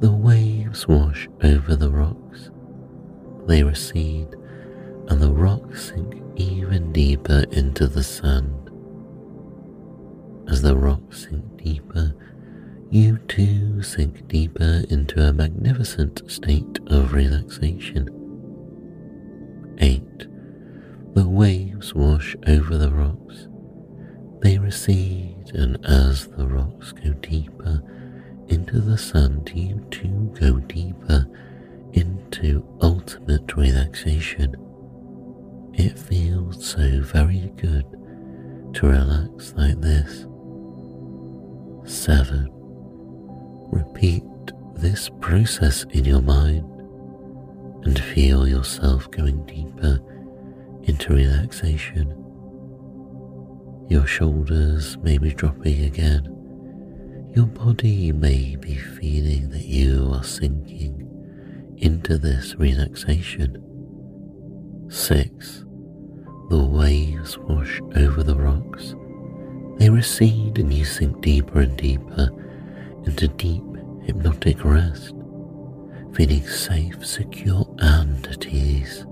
The 0.00 0.12
waves 0.12 0.86
wash 0.86 1.28
over 1.42 1.76
the 1.76 1.90
rocks. 1.90 2.51
They 3.46 3.62
recede 3.62 4.34
and 5.08 5.20
the 5.20 5.32
rocks 5.32 5.90
sink 5.90 6.22
even 6.36 6.92
deeper 6.92 7.44
into 7.50 7.86
the 7.86 8.02
sand. 8.02 8.70
As 10.48 10.62
the 10.62 10.76
rocks 10.76 11.24
sink 11.24 11.62
deeper, 11.62 12.14
you 12.90 13.18
too 13.28 13.82
sink 13.82 14.28
deeper 14.28 14.84
into 14.90 15.26
a 15.26 15.32
magnificent 15.32 16.30
state 16.30 16.78
of 16.86 17.12
relaxation. 17.12 18.08
8. 19.78 20.26
The 21.14 21.28
waves 21.28 21.94
wash 21.94 22.36
over 22.46 22.78
the 22.78 22.90
rocks. 22.90 23.48
They 24.40 24.58
recede, 24.58 25.52
and 25.54 25.84
as 25.84 26.26
the 26.26 26.46
rocks 26.46 26.92
go 26.92 27.12
deeper 27.14 27.82
into 28.48 28.80
the 28.80 28.98
sand, 28.98 29.50
you 29.54 29.84
too 29.90 30.34
go 30.40 30.58
deeper 30.58 31.26
into 31.92 32.66
ultimate 32.80 33.56
relaxation. 33.56 34.54
It 35.74 35.98
feels 35.98 36.64
so 36.64 37.00
very 37.02 37.52
good 37.56 37.84
to 38.74 38.86
relax 38.86 39.54
like 39.56 39.80
this. 39.80 40.26
7. 41.84 42.48
Repeat 43.70 44.24
this 44.74 45.10
process 45.20 45.84
in 45.90 46.04
your 46.04 46.22
mind 46.22 46.68
and 47.84 47.98
feel 47.98 48.46
yourself 48.46 49.10
going 49.10 49.44
deeper 49.46 49.98
into 50.84 51.14
relaxation. 51.14 52.18
Your 53.88 54.06
shoulders 54.06 54.96
may 54.98 55.18
be 55.18 55.34
dropping 55.34 55.84
again. 55.84 56.24
Your 57.34 57.46
body 57.46 58.12
may 58.12 58.56
be 58.56 58.76
feeling 58.76 59.50
that 59.50 59.64
you 59.64 60.10
are 60.14 60.24
sinking 60.24 61.01
into 61.82 62.16
this 62.16 62.54
relaxation. 62.56 63.62
6. 64.88 65.64
The 66.50 66.64
waves 66.64 67.38
wash 67.38 67.80
over 67.94 68.22
the 68.22 68.36
rocks 68.36 68.94
they 69.82 69.90
recede 69.90 70.58
and 70.58 70.72
you 70.72 70.84
sink 70.84 71.20
deeper 71.22 71.60
and 71.60 71.76
deeper 71.76 72.30
into 73.04 73.26
deep 73.26 73.64
hypnotic 74.04 74.64
rest, 74.64 75.12
feeling 76.14 76.46
safe, 76.46 77.04
secure, 77.04 77.66
and 77.78 78.24
at 78.28 78.46
ease. 78.46 79.04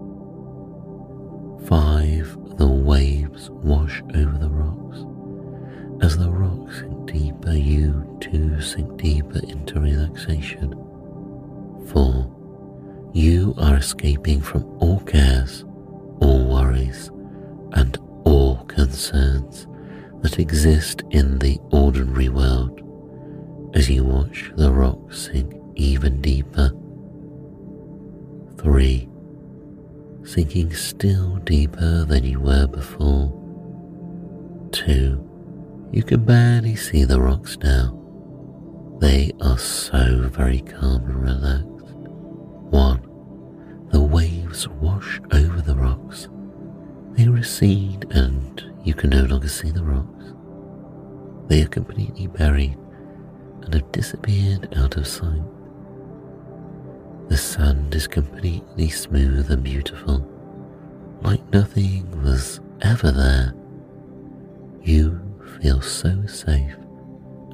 Five, 1.67 2.37
the 2.57 2.69
waves 2.69 3.51
wash 3.51 4.01
over 4.15 4.39
the 4.39 4.49
rocks. 4.49 6.05
As 6.05 6.17
the 6.17 6.31
rocks 6.31 6.79
sink 6.79 7.11
deeper, 7.11 7.53
you 7.53 8.17
too 8.21 8.61
sink 8.61 8.97
deeper 8.97 9.41
into 9.49 9.81
relaxation. 9.81 10.71
Four, 11.89 12.33
you 13.13 13.55
are 13.59 13.77
escaping 13.77 14.41
from 14.41 14.65
all 14.79 15.01
cares, 15.01 15.65
all 16.21 16.49
worries, 16.49 17.11
and 17.73 17.99
all 18.25 18.65
concerns 18.65 19.67
that 20.23 20.39
exist 20.39 21.03
in 21.11 21.39
the 21.39 21.59
ordinary 21.71 22.29
world 22.29 22.81
as 23.75 23.89
you 23.89 24.05
watch 24.05 24.53
the 24.57 24.71
rocks 24.71 25.31
sink 25.33 25.55
even 25.77 26.21
deeper. 26.21 26.71
3. 28.59 29.09
Sinking 30.23 30.75
still 30.75 31.37
deeper 31.37 32.05
than 32.05 32.25
you 32.25 32.41
were 32.41 32.67
before. 32.67 33.33
2. 34.73 35.89
You 35.93 36.03
can 36.03 36.25
barely 36.25 36.77
see 36.77 37.05
the 37.05 37.21
rocks 37.21 37.57
now. 37.63 37.97
They 39.01 39.33
are 39.41 39.59
so 39.59 40.29
very 40.29 40.61
calm 40.61 41.05
and 41.07 41.23
relaxed. 41.23 41.70
1. 42.71 43.89
The 43.91 44.01
waves 44.01 44.69
wash 44.69 45.21
over 45.33 45.61
the 45.61 45.75
rocks. 45.75 46.29
They 47.13 47.29
recede 47.29 48.07
and 48.11 48.63
you 48.85 48.95
can 48.95 49.11
no 49.11 49.25
longer 49.25 49.49
see 49.49 49.71
the 49.71 49.83
rocks. 49.83 50.33
They 51.49 51.63
are 51.63 51.69
completely 51.69 52.29
buried 52.29 52.79
and 53.63 53.75
have 53.75 53.91
disappeared 53.93 54.73
out 54.77 54.97
of 54.97 55.07
sight. 55.07 55.43
The 57.29 57.37
sand 57.37 57.95
is 57.95 58.07
completely 58.07 58.89
smooth 58.89 59.51
and 59.51 59.63
beautiful, 59.63 60.27
like 61.23 61.43
nothing 61.53 62.09
was 62.23 62.61
ever 62.83 63.11
there. 63.11 63.53
You 64.83 65.21
feel 65.61 65.81
so 65.81 66.25
safe 66.27 66.77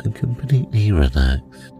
and 0.04 0.14
completely 0.14 0.92
relaxed, 0.92 1.72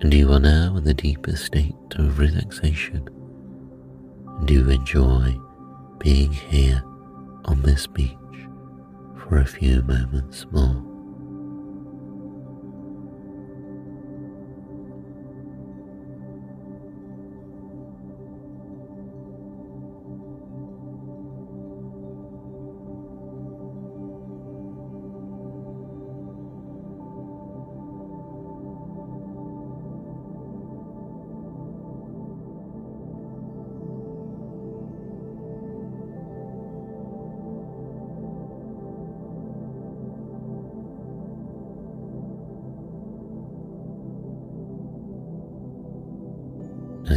and 0.00 0.14
you 0.14 0.32
are 0.32 0.40
now 0.40 0.76
in 0.76 0.84
the 0.84 0.94
deepest 0.94 1.44
state 1.44 1.74
of 1.96 2.18
relaxation, 2.18 3.06
and 4.38 4.50
you 4.50 4.68
enjoy 4.70 5.34
being 5.98 6.32
here 6.32 6.82
on 7.44 7.60
this 7.62 7.86
beach 7.86 8.16
for 9.16 9.38
a 9.38 9.46
few 9.46 9.82
moments 9.82 10.46
more. 10.50 10.89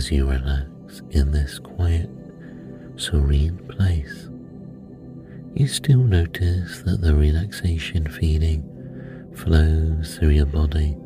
As 0.04 0.12
you 0.12 0.30
relax 0.30 1.02
in 1.12 1.32
this 1.32 1.60
quiet, 1.60 2.10
serene 2.98 3.58
place, 3.70 4.28
you 5.56 5.66
still 5.66 6.04
notice 6.04 6.82
that 6.82 7.00
the 7.00 7.16
relaxation 7.16 8.06
feeling 8.10 8.62
flows 9.34 10.18
through 10.18 10.32
your 10.32 10.46
body, 10.46 10.98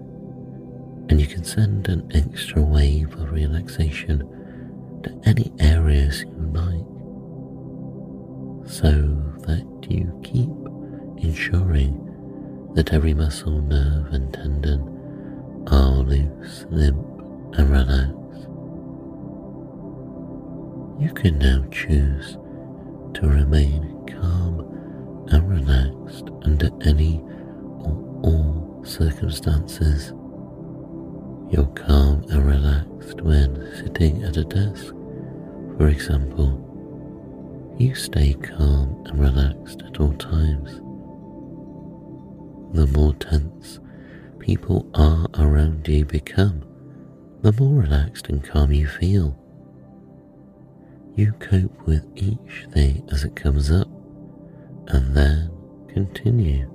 and 1.09 1.21
you 1.21 1.27
can 1.27 1.43
send 1.43 1.87
an 1.89 2.09
extra 2.15 2.59
wave 2.59 3.13
of 3.19 3.31
relaxation 3.31 4.17
to 5.03 5.21
any 5.25 5.53
areas 5.59 6.23
you 6.23 6.49
like, 6.51 6.87
so 8.67 8.89
that 9.45 9.63
you 9.87 10.19
keep 10.23 10.49
ensuring 11.23 12.03
that 12.73 12.93
every 12.93 13.13
muscle, 13.13 13.61
nerve, 13.61 14.11
and 14.11 14.33
tendon 14.33 14.81
are 15.67 15.97
loose, 15.97 16.65
limp, 16.71 16.97
and 17.59 17.69
relaxed. 17.69 18.16
You 20.99 21.13
can 21.13 21.37
now 21.37 21.63
choose 21.69 22.37
to 23.13 23.27
remain 23.27 24.03
calm 24.07 25.27
and 25.29 25.47
relaxed 25.47 26.29
under 26.41 26.71
any 26.81 27.19
or 27.19 28.19
all 28.23 28.81
circumstances. 28.83 30.09
You're 31.51 31.71
calm 31.75 32.25
and 32.29 32.47
relaxed 32.47 33.21
when 33.21 33.55
sitting 33.77 34.23
at 34.23 34.37
a 34.37 34.43
desk, 34.43 34.93
for 35.77 35.87
example. 35.87 36.63
You 37.77 37.93
stay 37.93 38.33
calm 38.33 39.03
and 39.05 39.19
relaxed 39.19 39.83
at 39.83 39.99
all 39.99 40.13
times. 40.13 40.81
The 42.75 42.87
more 42.87 43.13
tense 43.13 43.79
people 44.39 44.89
are 44.95 45.27
around 45.35 45.87
you 45.87 46.05
become, 46.05 46.63
the 47.43 47.51
more 47.53 47.81
relaxed 47.83 48.29
and 48.29 48.43
calm 48.43 48.71
you 48.71 48.87
feel. 48.87 49.37
You 51.17 51.31
cope 51.39 51.87
with 51.87 52.05
each 52.15 52.67
thing 52.71 53.03
as 53.11 53.23
it 53.23 53.35
comes 53.35 53.71
up 53.71 53.87
and 54.89 55.15
then 55.15 55.49
continue 55.87 56.69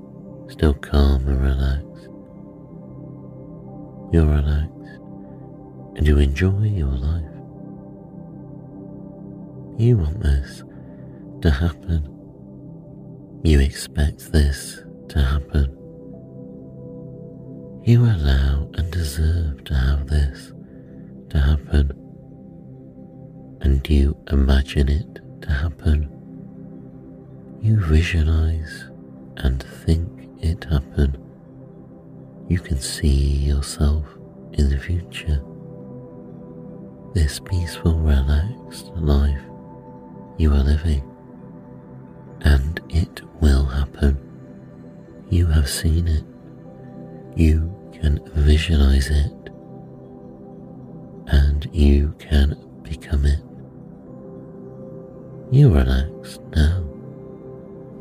still 0.50 0.74
calm 0.74 1.28
and 1.28 1.40
relaxed. 1.40 2.08
You're 4.12 4.26
relaxed 4.26 4.98
and 5.96 6.08
you 6.08 6.18
enjoy 6.18 6.64
your 6.64 6.90
life. 6.90 7.22
You 9.78 9.98
want 9.98 10.20
this 10.20 10.64
to 11.42 11.50
happen. 11.50 12.02
You 13.44 13.60
expect 13.60 14.32
this 14.32 14.82
to 15.10 15.22
happen. 15.22 15.70
You 17.84 18.04
allow 18.04 18.68
and 18.74 18.90
deserve 18.90 19.62
to 19.66 19.74
have 19.74 20.08
this 20.08 20.52
to 21.30 21.38
happen, 21.38 21.92
and 23.62 23.88
you 23.88 24.16
imagine 24.30 24.88
it 24.88 25.20
to 25.42 25.50
happen. 25.50 26.08
You 27.60 27.76
visualize 27.80 28.90
and 29.36 29.62
think 29.62 30.28
it 30.40 30.64
happen. 30.64 31.16
You 32.48 32.58
can 32.58 32.80
see 32.80 33.08
yourself 33.08 34.04
in 34.54 34.68
the 34.68 34.78
future. 34.78 35.40
This 37.14 37.38
peaceful, 37.38 37.98
relaxed 38.00 38.88
life 38.96 39.40
you 40.38 40.52
are 40.52 40.64
living, 40.64 41.04
and 42.40 42.80
it 42.88 43.22
will 43.40 43.64
happen. 43.64 44.18
You 45.30 45.46
have 45.46 45.68
seen 45.68 46.08
it. 46.08 46.24
You 47.36 47.72
can 47.92 48.20
visualize 48.34 49.08
it, 49.08 49.50
and 51.28 51.68
you 51.72 52.14
can 52.18 52.56
become 52.82 53.24
it. 53.24 53.40
You 55.52 55.68
relax 55.68 56.38
now. 56.56 56.82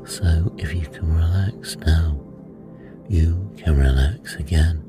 So 0.05 0.55
if 0.57 0.73
you 0.73 0.87
can 0.87 1.13
relax 1.13 1.75
now, 1.75 2.17
you 3.09 3.53
can 3.57 3.77
relax 3.77 4.37
again. 4.37 4.81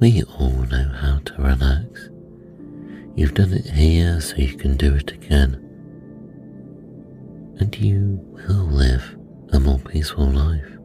We 0.00 0.22
all 0.38 0.50
know 0.50 0.92
how 0.94 1.20
to 1.24 1.34
relax. 1.38 2.10
You've 3.16 3.32
done 3.32 3.54
it 3.54 3.70
here, 3.70 4.20
so 4.20 4.36
you 4.36 4.54
can 4.54 4.76
do 4.76 4.94
it 4.94 5.12
again. 5.12 5.54
And 7.58 7.74
you 7.78 8.20
will 8.34 8.66
live 8.66 9.16
a 9.54 9.60
more 9.60 9.78
peaceful 9.78 10.26
life. 10.26 10.76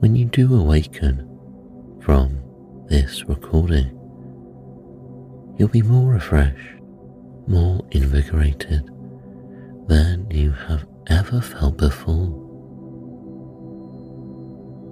When 0.00 0.16
you 0.16 0.24
do 0.24 0.56
awaken 0.56 1.22
from 2.02 2.42
this 2.88 3.22
recording, 3.28 3.92
you'll 5.56 5.68
be 5.68 5.82
more 5.82 6.14
refreshed, 6.14 6.75
more 7.46 7.84
invigorated 7.90 8.84
than 9.86 10.26
you 10.30 10.50
have 10.52 10.86
ever 11.08 11.40
felt 11.40 11.76
before. 11.76 12.42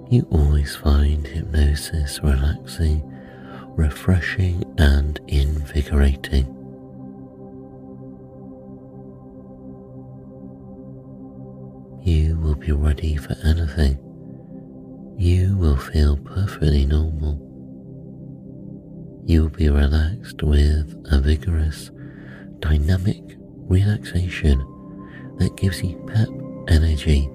You 0.09 0.27
always 0.31 0.75
find 0.75 1.25
hypnosis 1.25 2.19
relaxing, 2.21 3.01
refreshing, 3.75 4.63
and 4.77 5.19
invigorating. 5.27 6.45
You 12.03 12.37
will 12.37 12.55
be 12.55 12.71
ready 12.71 13.15
for 13.17 13.35
anything 13.43 13.99
you 15.17 15.55
will 15.57 15.77
feel 15.77 16.17
perfectly 16.17 16.85
normal. 16.85 17.39
You'll 19.25 19.49
be 19.49 19.69
relaxed 19.69 20.43
with 20.43 20.93
a 21.09 21.19
vigorous, 21.19 21.89
dynamic 22.67 23.21
relaxation 23.67 24.59
that 25.37 25.55
gives 25.57 25.83
you 25.83 25.95
pep, 26.07 26.29
energy, 26.67 27.29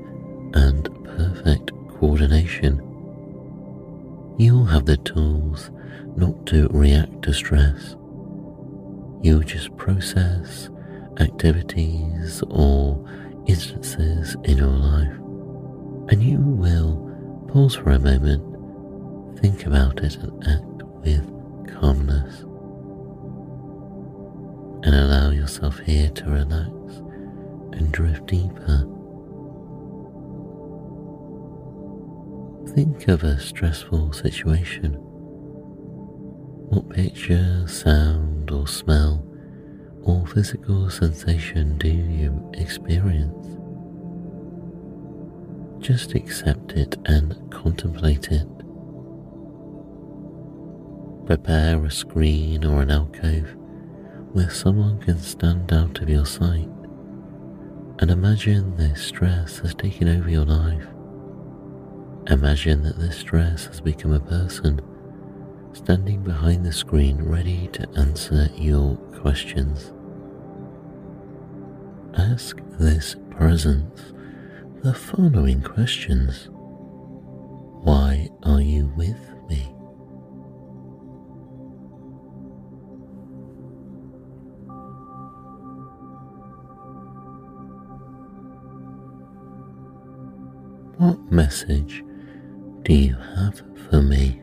and 0.55 0.89
perfect 1.05 1.73
coordination. 1.99 2.79
You'll 4.39 4.65
have 4.65 4.87
the 4.87 4.97
tools 4.99 5.71
not 6.17 6.47
to 6.47 6.69
react 6.71 7.23
to 7.23 7.35
stress. 7.35 7.97
You'll 9.23 9.43
just 9.43 9.77
process 9.77 10.71
activities 11.19 12.43
or 12.49 13.05
instances 13.47 14.37
in 14.45 14.59
your 14.59 14.69
life, 14.69 15.17
and 16.11 16.23
you 16.23 16.39
will 16.39 17.11
Pause 17.53 17.75
for 17.75 17.91
a 17.91 17.99
moment, 17.99 19.41
think 19.41 19.67
about 19.67 20.05
it, 20.05 20.15
and 20.15 20.47
act 20.47 20.85
with 21.03 21.27
calmness. 21.67 22.43
And 24.85 24.95
allow 24.95 25.20
yourself 25.41 25.79
here 25.81 26.11
to 26.11 26.25
relax 26.27 26.99
and 27.73 27.91
drift 27.91 28.27
deeper. 28.27 28.87
Think 32.75 33.09
of 33.09 33.25
a 33.25 33.41
stressful 33.41 34.13
situation. 34.13 34.97
What 36.69 36.91
picture, 36.91 37.67
sound, 37.67 38.51
or 38.51 38.69
smell, 38.69 39.25
or 40.03 40.27
physical 40.27 40.91
sensation 40.91 41.79
do 41.79 41.89
you 41.89 42.51
experience? 42.55 43.57
Just 45.83 46.15
accept 46.15 46.73
it 46.73 46.99
and 47.07 47.51
contemplate 47.51 48.31
it. 48.31 48.47
Prepare 51.25 51.83
a 51.87 51.91
screen 51.91 52.65
or 52.65 52.83
an 52.83 52.91
alcove 52.91 53.57
where 54.33 54.51
someone 54.51 54.99
can 55.01 55.19
stand 55.19 55.73
out 55.73 56.01
of 56.01 56.09
your 56.09 56.27
sight 56.27 56.69
and 58.01 58.11
imagine 58.11 58.75
this 58.77 59.03
stress 59.03 59.59
has 59.59 59.75
taken 59.75 60.09
over 60.09 60.31
your 60.31 60.47
life. 60.47 60.87
Imagine 62.29 62.83
that 62.83 62.99
this 62.99 63.19
stress 63.19 63.67
has 63.67 63.81
become 63.81 64.13
a 64.13 64.21
person 64.21 64.81
standing 65.75 66.23
behind 66.23 66.65
the 66.65 66.73
screen 66.73 67.23
ready 67.23 67.69
to 67.69 67.87
answer 67.99 68.49
your 68.57 68.97
questions. 69.21 69.93
Ask 72.17 72.59
this 72.79 73.17
presence 73.31 74.15
the 74.83 74.95
following 74.95 75.63
questions 75.63 76.49
Why 77.83 78.31
are 78.45 78.63
you 78.63 78.91
with 78.97 79.21
What 91.01 91.33
message 91.33 92.05
do 92.83 92.93
you 92.93 93.15
have 93.35 93.63
for 93.89 94.03
me? 94.03 94.43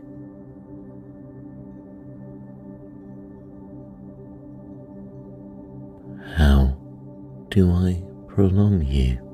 How 6.36 6.76
do 7.52 7.72
I 7.72 8.04
prolong 8.28 8.84
you? 8.84 9.26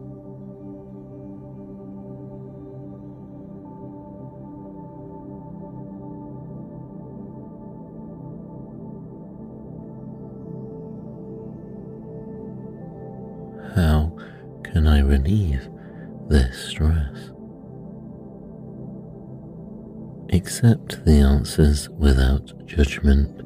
Accept 20.64 21.04
the 21.04 21.20
answers 21.20 21.90
without 21.90 22.66
judgment. 22.66 23.42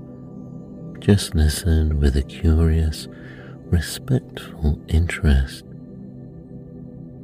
Just 1.01 1.34
listen 1.34 1.99
with 1.99 2.15
a 2.15 2.21
curious, 2.21 3.08
respectful 3.71 4.80
interest. 4.88 5.65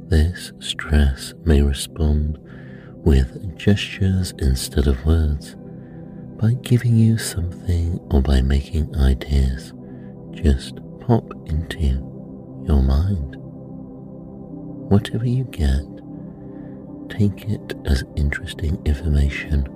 This 0.08 0.52
stress 0.58 1.32
may 1.44 1.62
respond 1.62 2.38
with 3.04 3.56
gestures 3.56 4.34
instead 4.40 4.88
of 4.88 5.06
words, 5.06 5.54
by 6.40 6.54
giving 6.62 6.96
you 6.96 7.16
something 7.16 8.00
or 8.10 8.20
by 8.20 8.40
making 8.40 8.96
ideas 8.96 9.72
just 10.32 10.74
pop 11.02 11.30
into 11.46 11.78
your 12.66 12.82
mind. 12.82 13.36
Whatever 14.90 15.28
you 15.28 15.44
get, 15.44 15.84
take 17.16 17.48
it 17.48 17.74
as 17.86 18.02
interesting 18.16 18.82
information 18.84 19.68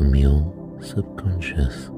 from 0.00 0.14
your 0.14 0.78
subconscious. 0.80 1.90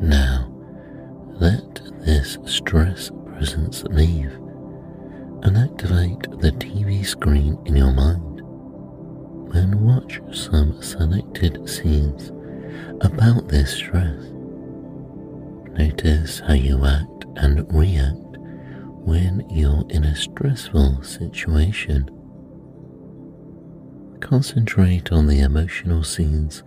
Now, 0.00 0.50
let 1.38 1.82
this 2.06 2.38
stress 2.46 3.10
presence 3.26 3.84
leave 3.84 4.32
and 5.42 5.58
activate 5.58 6.22
the 6.40 6.52
TV 6.52 7.04
screen 7.04 7.58
in 7.66 7.76
your 7.76 7.92
mind 7.92 8.40
and 9.54 9.78
watch 9.78 10.22
some 10.32 10.80
selected 10.80 11.68
scenes 11.68 12.30
about 13.02 13.48
this 13.48 13.74
stress. 13.74 14.32
Notice 15.78 16.40
how 16.40 16.54
you 16.54 16.82
act 16.86 17.26
and 17.36 17.70
react 17.74 18.38
when 19.04 19.46
you're 19.50 19.84
in 19.90 20.04
a 20.04 20.16
stressful 20.16 21.02
situation. 21.02 22.15
Concentrate 24.20 25.12
on 25.12 25.26
the 25.26 25.40
emotional 25.40 26.02
scenes 26.02 26.62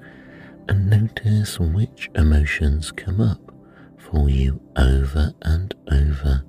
and 0.68 0.90
notice 0.90 1.60
which 1.60 2.10
emotions 2.16 2.92
come 2.92 3.20
up 3.20 3.54
for 3.98 4.30
you 4.30 4.62
over 4.78 5.34
and 5.42 5.74
over. 5.92 6.44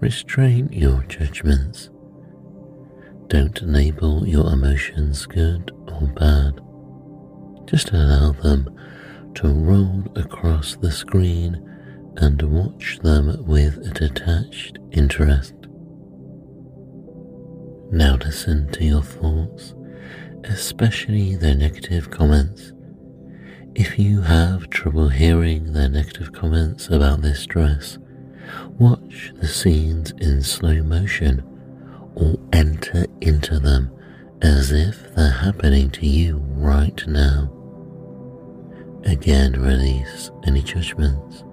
Restrain 0.00 0.68
your 0.72 1.02
judgments. 1.04 1.90
Don't 3.28 3.62
label 3.62 4.26
your 4.26 4.52
emotions 4.52 5.24
good 5.26 5.70
or 5.86 6.08
bad. 6.08 6.60
Just 7.66 7.92
allow 7.92 8.32
them 8.32 8.68
to 9.36 9.48
roll 9.48 10.04
across 10.16 10.76
the 10.76 10.90
screen 10.90 11.68
and 12.16 12.42
watch 12.42 12.98
them 13.02 13.44
with 13.46 13.78
a 13.78 13.90
detached 13.90 14.78
interest. 14.90 15.54
Now 17.92 18.16
listen 18.16 18.72
to 18.72 18.84
your 18.84 19.02
thoughts, 19.02 19.74
especially 20.44 21.36
their 21.36 21.54
negative 21.54 22.10
comments. 22.10 22.72
If 23.76 23.98
you 23.98 24.22
have 24.22 24.68
trouble 24.70 25.08
hearing 25.08 25.72
their 25.72 25.88
negative 25.88 26.32
comments 26.32 26.88
about 26.88 27.22
this 27.22 27.46
dress, 27.46 27.98
Watch 28.78 29.32
the 29.36 29.46
scenes 29.46 30.12
in 30.18 30.42
slow 30.42 30.82
motion 30.82 31.42
or 32.14 32.36
enter 32.52 33.06
into 33.20 33.58
them 33.58 33.90
as 34.40 34.72
if 34.72 35.14
they're 35.14 35.30
happening 35.30 35.90
to 35.90 36.06
you 36.06 36.38
right 36.56 37.06
now. 37.06 37.50
Again, 39.04 39.52
release 39.52 40.30
any 40.46 40.62
judgments. 40.62 41.44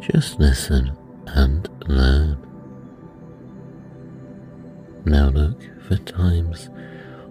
Just 0.00 0.38
listen 0.38 0.96
and 1.26 1.68
learn. 1.88 2.51
Now 5.04 5.28
look 5.30 5.60
for 5.88 5.96
times 5.96 6.70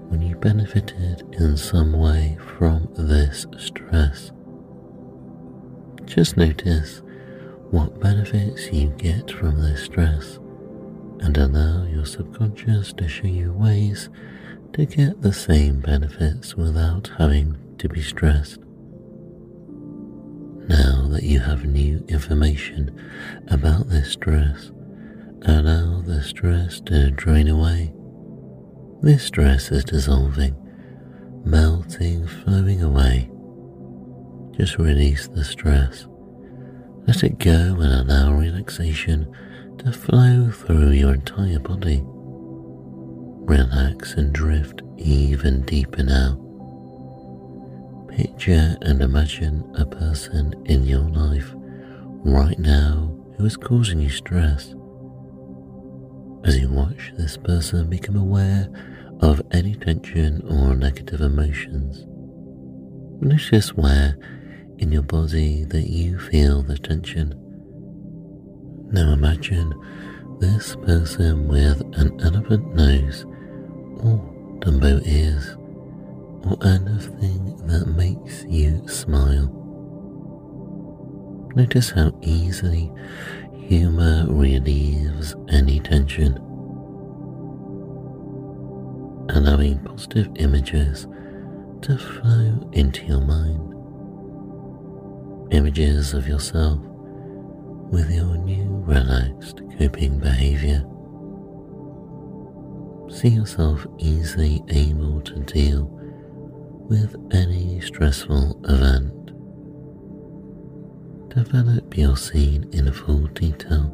when 0.10 0.21
you 0.21 0.36
benefited 0.36 1.23
in 1.39 1.55
some 1.55 1.93
way 1.93 2.38
from 2.57 2.89
this 2.97 3.45
stress. 3.57 4.31
Just 6.05 6.36
notice 6.36 7.01
what 7.69 8.01
benefits 8.01 8.67
you 8.73 8.89
get 8.97 9.31
from 9.31 9.62
this 9.62 9.86
stress 9.86 10.38
and 11.21 11.38
allow 11.38 11.86
your 11.86 12.05
subconscious 12.05 12.91
to 12.93 13.07
show 13.07 13.27
you 13.27 13.53
ways 13.53 14.10
to 14.73 14.86
get 14.86 15.21
the 15.21 15.31
same 15.31 15.79
benefits 15.79 16.55
without 16.55 17.10
having 17.17 17.57
to 17.77 17.88
be 17.88 18.01
stressed. 18.01 18.60
Now 20.67 21.07
that 21.10 21.23
you 21.23 21.39
have 21.39 21.63
new 21.65 22.03
information 22.10 22.99
about 23.47 23.88
this 23.88 24.12
stress, 24.12 24.71
allow 25.45 26.01
the 26.01 26.21
stress 26.21 26.80
to 26.82 27.12
drain 27.12 27.47
away. 27.47 27.93
This 29.01 29.23
stress 29.23 29.71
is 29.71 29.84
dissolving, 29.84 30.56
melting, 31.45 32.27
flowing 32.27 32.82
away. 32.82 33.30
Just 34.58 34.77
release 34.77 35.27
the 35.27 35.43
stress 35.43 36.06
let 37.08 37.23
it 37.23 37.39
go 37.39 37.77
and 37.80 38.10
allow 38.10 38.32
relaxation 38.32 39.34
to 39.80 39.91
flow 39.91 40.51
through 40.51 40.91
your 40.91 41.15
entire 41.15 41.60
body. 41.60 42.01
Relax 42.06 44.13
and 44.13 44.32
drift 44.32 44.82
even 44.97 45.63
deeper 45.63 46.04
now. 46.04 46.38
Picture 48.10 48.77
and 48.82 49.01
imagine 49.01 49.63
a 49.75 49.86
person 49.86 50.54
in 50.65 50.86
your 50.86 51.10
life 51.10 51.54
right 52.23 52.60
now 52.60 53.17
who 53.38 53.45
is 53.45 53.58
causing 53.58 53.99
you 53.99 54.10
stress. 54.10 54.75
As 56.43 56.58
you 56.58 56.69
watch 56.69 57.13
this 57.17 57.38
person 57.38 57.89
become 57.89 58.15
aware 58.15 58.67
of 59.19 59.41
any 59.51 59.75
tension 59.75 60.41
or 60.49 60.75
negative 60.75 61.21
emotions, 61.21 62.06
notice 63.21 63.75
where 63.75 64.17
in 64.80 64.91
your 64.91 65.04
body 65.04 65.63
that 65.65 65.88
you 65.88 66.17
feel 66.17 66.63
the 66.63 66.77
tension. 66.77 67.36
Now 68.91 69.13
imagine 69.13 69.73
this 70.39 70.75
person 70.77 71.47
with 71.47 71.82
an 71.93 72.19
elephant 72.21 72.73
nose 72.73 73.25
or 74.04 74.17
Dumbo 74.62 75.06
ears 75.06 75.56
or 76.43 76.58
anything 76.65 77.56
that 77.67 77.86
makes 77.86 78.43
you 78.45 78.88
smile. 78.88 79.58
Notice 81.56 81.91
how 81.91 82.17
easily 82.21 82.91
humor 83.71 84.25
relieves 84.27 85.34
any 85.47 85.79
tension, 85.79 86.36
allowing 89.29 89.79
positive 89.86 90.27
images 90.36 91.07
to 91.81 91.97
flow 91.97 92.69
into 92.73 93.05
your 93.05 93.21
mind 93.21 93.73
images 95.53 96.13
of 96.13 96.27
yourself 96.27 96.79
with 97.91 98.12
your 98.12 98.36
new 98.39 98.84
relaxed 98.86 99.62
coping 99.77 100.19
behavior. 100.19 100.86
See 103.10 103.29
yourself 103.29 103.88
easily 103.99 104.62
able 104.67 105.21
to 105.21 105.39
deal 105.43 105.86
with 106.89 107.15
any 107.31 107.79
stressful 107.79 108.60
event. 108.65 109.31
Develop 111.34 111.98
your 111.98 112.17
scene 112.17 112.70
in 112.72 112.91
full 112.91 113.28
detail. 113.28 113.91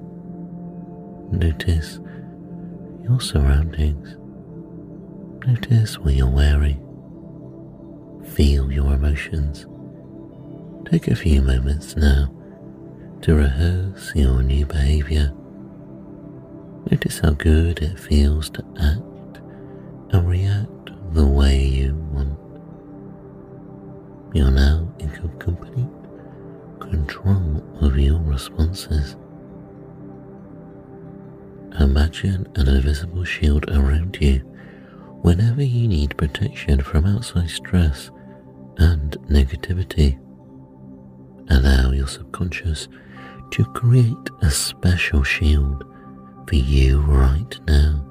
Notice 1.32 2.00
your 3.04 3.21
surroundings. 3.21 4.15
Notice 5.45 6.00
what 6.00 6.13
you're 6.13 6.28
wearing. 6.30 6.84
Feel 8.36 8.71
your 8.71 8.93
emotions 8.93 9.65
Take 10.89 11.10
a 11.10 11.15
few 11.17 11.41
moments 11.41 11.97
now 11.97 12.32
to 13.21 13.36
rehearse 13.36 14.13
your 14.15 14.41
new 14.41 14.65
behavior. 14.65 15.34
Notice 16.89 17.19
how 17.19 17.32
good 17.32 17.80
it 17.80 18.00
feels 18.00 18.50
to 18.52 18.63
act 18.80 19.41
and 20.13 20.30
react 20.30 20.91
the 21.13 21.26
way 21.26 21.62
you 21.62 21.93
want. 22.13 22.39
You're 24.34 24.50
now 24.50 24.89
in 25.00 25.10
complete 25.39 25.89
control 26.89 27.63
of 27.82 27.97
your 27.97 28.19
responses. 28.19 29.15
Imagine 31.80 32.47
an 32.56 32.67
invisible 32.67 33.23
shield 33.23 33.69
around 33.69 34.17
you 34.19 34.39
whenever 35.21 35.63
you 35.63 35.88
need 35.88 36.17
protection 36.17 36.82
from 36.82 37.06
outside 37.06 37.50
stress 37.50 38.10
and 38.78 39.12
negativity. 39.30 40.19
Allow 41.50 41.91
your 41.91 42.08
subconscious 42.08 42.88
to 43.52 43.63
create 43.65 44.30
a 44.41 44.50
special 44.50 45.23
shield 45.23 45.84
for 46.47 46.56
you 46.56 47.02
right 47.02 47.60
now. 47.67 48.04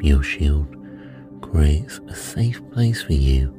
Your 0.00 0.22
shield 0.22 0.76
creates 1.40 2.00
a 2.08 2.14
safe 2.14 2.60
place 2.70 3.02
for 3.02 3.14
you 3.14 3.55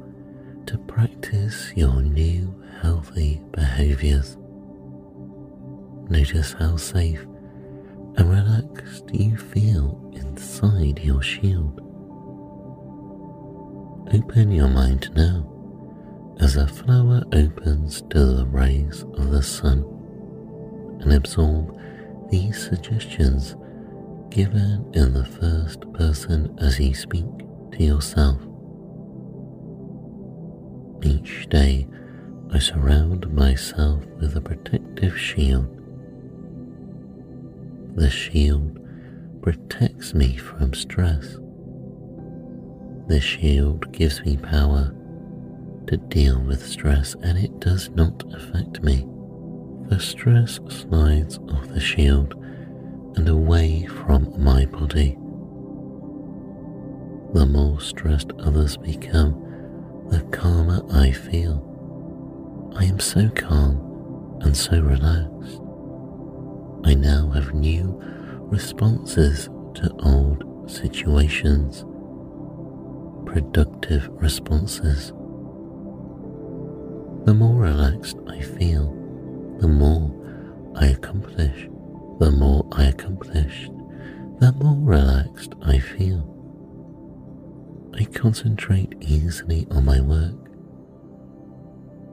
to 0.68 0.76
practice 0.76 1.72
your 1.74 2.02
new 2.02 2.54
healthy 2.82 3.40
behaviors. 3.52 4.36
Notice 6.10 6.52
how 6.52 6.76
safe 6.76 7.22
and 8.16 8.30
relaxed 8.30 9.08
you 9.10 9.38
feel 9.38 10.12
inside 10.12 10.98
your 10.98 11.22
shield. 11.22 11.80
Open 14.12 14.52
your 14.52 14.68
mind 14.68 15.08
now 15.16 15.50
as 16.40 16.56
a 16.56 16.68
flower 16.68 17.22
opens 17.32 18.02
to 18.10 18.18
the 18.18 18.46
rays 18.48 19.04
of 19.14 19.30
the 19.30 19.42
sun 19.42 19.86
and 21.00 21.14
absorb 21.14 21.80
these 22.30 22.62
suggestions 22.68 23.56
given 24.28 24.84
in 24.92 25.14
the 25.14 25.24
first 25.24 25.90
person 25.94 26.54
as 26.60 26.78
you 26.78 26.94
speak 26.94 27.24
to 27.72 27.82
yourself. 27.82 28.47
Each 31.02 31.46
day, 31.48 31.86
I 32.50 32.58
surround 32.58 33.32
myself 33.32 34.04
with 34.20 34.36
a 34.36 34.40
protective 34.40 35.16
shield. 35.18 35.66
The 37.94 38.10
shield 38.10 38.78
protects 39.42 40.14
me 40.14 40.36
from 40.36 40.74
stress. 40.74 41.38
The 43.06 43.20
shield 43.20 43.90
gives 43.92 44.24
me 44.24 44.36
power 44.36 44.92
to 45.86 45.96
deal 45.96 46.40
with 46.40 46.66
stress 46.66 47.14
and 47.22 47.38
it 47.38 47.60
does 47.60 47.88
not 47.90 48.22
affect 48.34 48.82
me. 48.82 49.06
The 49.88 49.98
stress 49.98 50.60
slides 50.68 51.38
off 51.48 51.68
the 51.68 51.80
shield 51.80 52.34
and 53.16 53.28
away 53.28 53.86
from 53.86 54.34
my 54.36 54.66
body. 54.66 55.16
The 57.32 57.46
more 57.46 57.80
stressed 57.80 58.32
others 58.38 58.76
become, 58.76 59.47
the 60.08 60.20
calmer 60.32 60.82
I 60.92 61.10
feel. 61.12 61.64
I 62.76 62.84
am 62.84 63.00
so 63.00 63.28
calm 63.30 64.38
and 64.42 64.56
so 64.56 64.80
relaxed. 64.80 65.60
I 66.84 66.94
now 66.94 67.30
have 67.30 67.54
new 67.54 67.98
responses 68.50 69.48
to 69.74 69.94
old 70.04 70.70
situations, 70.70 71.84
productive 73.26 74.08
responses. 74.12 75.08
The 77.26 77.34
more 77.34 77.60
relaxed 77.60 78.16
I 78.28 78.40
feel, 78.40 78.92
the 79.60 79.68
more 79.68 80.10
I 80.76 80.86
accomplish. 80.86 81.68
The 82.20 82.30
more 82.32 82.66
I 82.72 82.86
accomplish, 82.86 83.68
the 84.40 84.52
more 84.52 84.76
relaxed 84.80 85.54
I 85.62 85.78
feel. 85.78 86.37
I 87.94 88.04
concentrate 88.04 88.94
easily 89.00 89.66
on 89.70 89.84
my 89.84 90.00
work. 90.00 90.34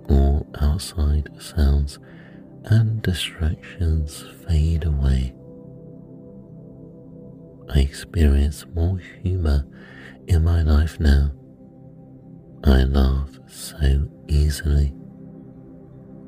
All 0.09 0.47
outside 0.61 1.29
sounds 1.39 1.99
and 2.65 3.01
distractions 3.01 4.25
fade 4.47 4.85
away. 4.85 5.33
I 7.69 7.79
experience 7.79 8.65
more 8.73 8.99
humor 9.23 9.65
in 10.27 10.43
my 10.43 10.61
life 10.61 10.99
now. 10.99 11.31
I 12.63 12.83
laugh 12.83 13.39
so 13.47 14.07
easily. 14.27 14.93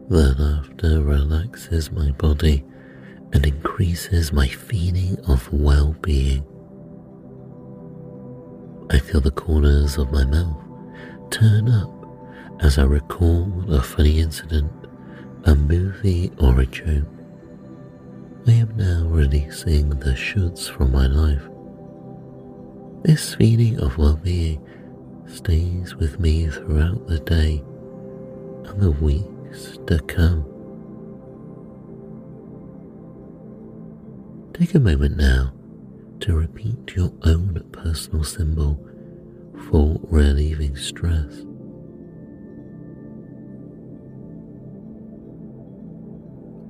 The 0.09 0.35
laughter 0.37 1.01
relaxes 1.01 1.91
my 1.91 2.11
body 2.11 2.63
and 3.33 3.45
increases 3.45 4.31
my 4.31 4.47
feeling 4.47 5.17
of 5.27 5.51
well 5.51 5.95
being. 6.01 6.45
I 8.89 8.99
feel 8.99 9.19
the 9.19 9.31
corners 9.31 9.97
of 9.97 10.13
my 10.13 10.23
mouth 10.23 10.55
turn 11.29 11.67
up 11.67 11.91
as 12.61 12.77
I 12.77 12.83
recall 12.83 13.51
a 13.69 13.81
funny 13.81 14.19
incident, 14.19 14.71
a 15.43 15.55
movie, 15.55 16.31
or 16.39 16.61
a 16.61 16.65
joke. 16.65 17.05
I 18.47 18.51
am 18.51 18.77
now 18.77 19.05
releasing 19.07 19.89
the 19.89 20.11
shoulds 20.11 20.69
from 20.69 20.93
my 20.93 21.05
life. 21.05 21.43
This 23.03 23.35
feeling 23.35 23.77
of 23.79 23.97
well 23.97 24.15
being 24.15 24.65
stays 25.25 25.95
with 25.95 26.21
me 26.21 26.47
throughout 26.47 27.07
the 27.07 27.19
day 27.19 27.61
and 28.67 28.81
the 28.81 28.91
weeks 28.91 29.77
to 29.87 29.99
come. 30.07 30.45
Take 34.53 34.75
a 34.75 34.79
moment 34.79 35.17
now 35.17 35.56
to 36.21 36.35
repeat 36.35 36.95
your 36.95 37.11
own 37.23 37.63
personal 37.71 38.23
symbol 38.23 38.79
for 39.69 39.99
relieving 40.03 40.75
stress. 40.75 41.45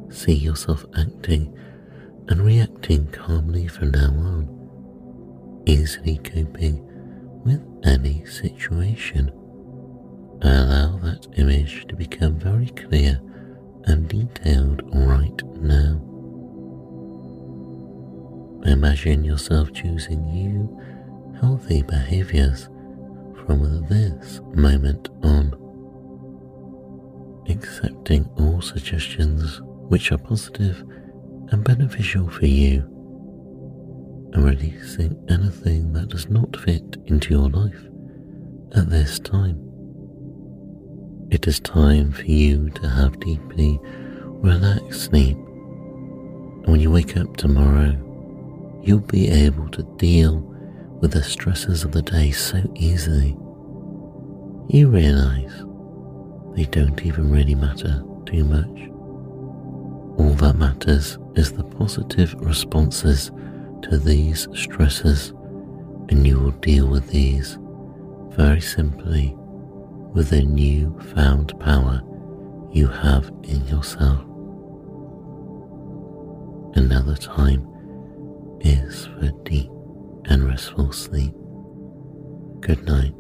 See 0.10 0.34
yourself 0.34 0.86
acting 0.98 1.54
and 2.28 2.42
reacting 2.46 3.08
calmly 3.08 3.68
from 3.68 3.92
now 3.92 4.10
on, 4.10 5.64
easily 5.66 6.18
coping 6.18 6.84
with 7.44 7.62
any 7.86 8.26
situation. 8.26 9.32
Allow 10.42 10.98
that 10.98 11.28
image 11.38 11.86
to 11.88 11.96
become 11.96 12.40
very 12.40 12.68
clear 12.68 13.22
and 13.86 14.08
detailed 14.08 14.82
right 14.94 15.42
now. 15.62 16.07
Imagine 18.68 19.24
yourself 19.24 19.72
choosing 19.72 20.26
new, 20.26 20.68
healthy 21.40 21.84
behaviors 21.84 22.66
from 23.46 23.86
this 23.88 24.42
moment 24.54 25.08
on, 25.24 25.54
accepting 27.48 28.30
all 28.38 28.62
suggestions 28.62 29.62
which 29.88 30.12
are 30.12 30.18
positive 30.18 30.84
and 31.50 31.64
beneficial 31.64 32.30
for 32.30 32.46
you, 32.46 32.80
and 34.34 34.44
releasing 34.44 35.18
anything 35.30 35.94
that 35.94 36.10
does 36.10 36.30
not 36.30 36.54
fit 36.58 36.98
into 37.06 37.34
your 37.34 37.50
life 37.50 37.86
at 38.76 38.90
this 38.90 39.18
time. 39.18 39.64
It 41.32 41.48
is 41.48 41.62
time 41.62 42.12
for 42.12 42.26
you 42.26 42.70
to 42.72 42.90
have 42.90 43.18
deeply 43.22 43.80
relaxed 43.82 45.04
sleep. 45.04 45.38
And 45.38 46.68
when 46.68 46.82
you 46.82 46.92
wake 46.92 47.16
up 47.16 47.38
tomorrow, 47.38 48.04
you'll 48.82 49.00
be 49.00 49.30
able 49.30 49.70
to 49.70 49.84
deal 49.98 50.40
with 51.02 51.12
the 51.12 51.24
stresses 51.24 51.84
of 51.84 51.92
the 51.92 52.02
day 52.02 52.32
so 52.32 52.62
easily. 52.76 53.38
You 54.70 54.90
realize 54.90 55.64
they 56.56 56.66
don't 56.66 57.06
even 57.06 57.32
really 57.32 57.56
matter 57.56 58.04
too 58.26 58.44
much. 58.44 58.90
All 60.20 60.34
that 60.36 60.56
matters 60.58 61.18
is 61.36 61.52
the 61.52 61.64
positive 61.64 62.34
responses 62.36 63.32
to 63.84 63.98
these 63.98 64.48
stresses, 64.54 65.30
and 66.10 66.26
you 66.26 66.40
will 66.40 66.52
deal 66.52 66.88
with 66.88 67.08
these 67.10 67.58
very 68.30 68.62
simply 68.62 69.36
with 70.14 70.30
the 70.30 70.42
new 70.42 70.98
found 71.14 71.58
power 71.60 72.02
you 72.72 72.88
have 72.88 73.32
in 73.44 73.66
yourself. 73.68 74.24
Another 76.76 77.16
time 77.16 77.67
is 78.62 79.06
for 79.06 79.32
deep 79.44 79.70
and 80.26 80.46
restful 80.46 80.92
sleep. 80.92 81.34
Good 82.62 82.84
night. 82.86 83.17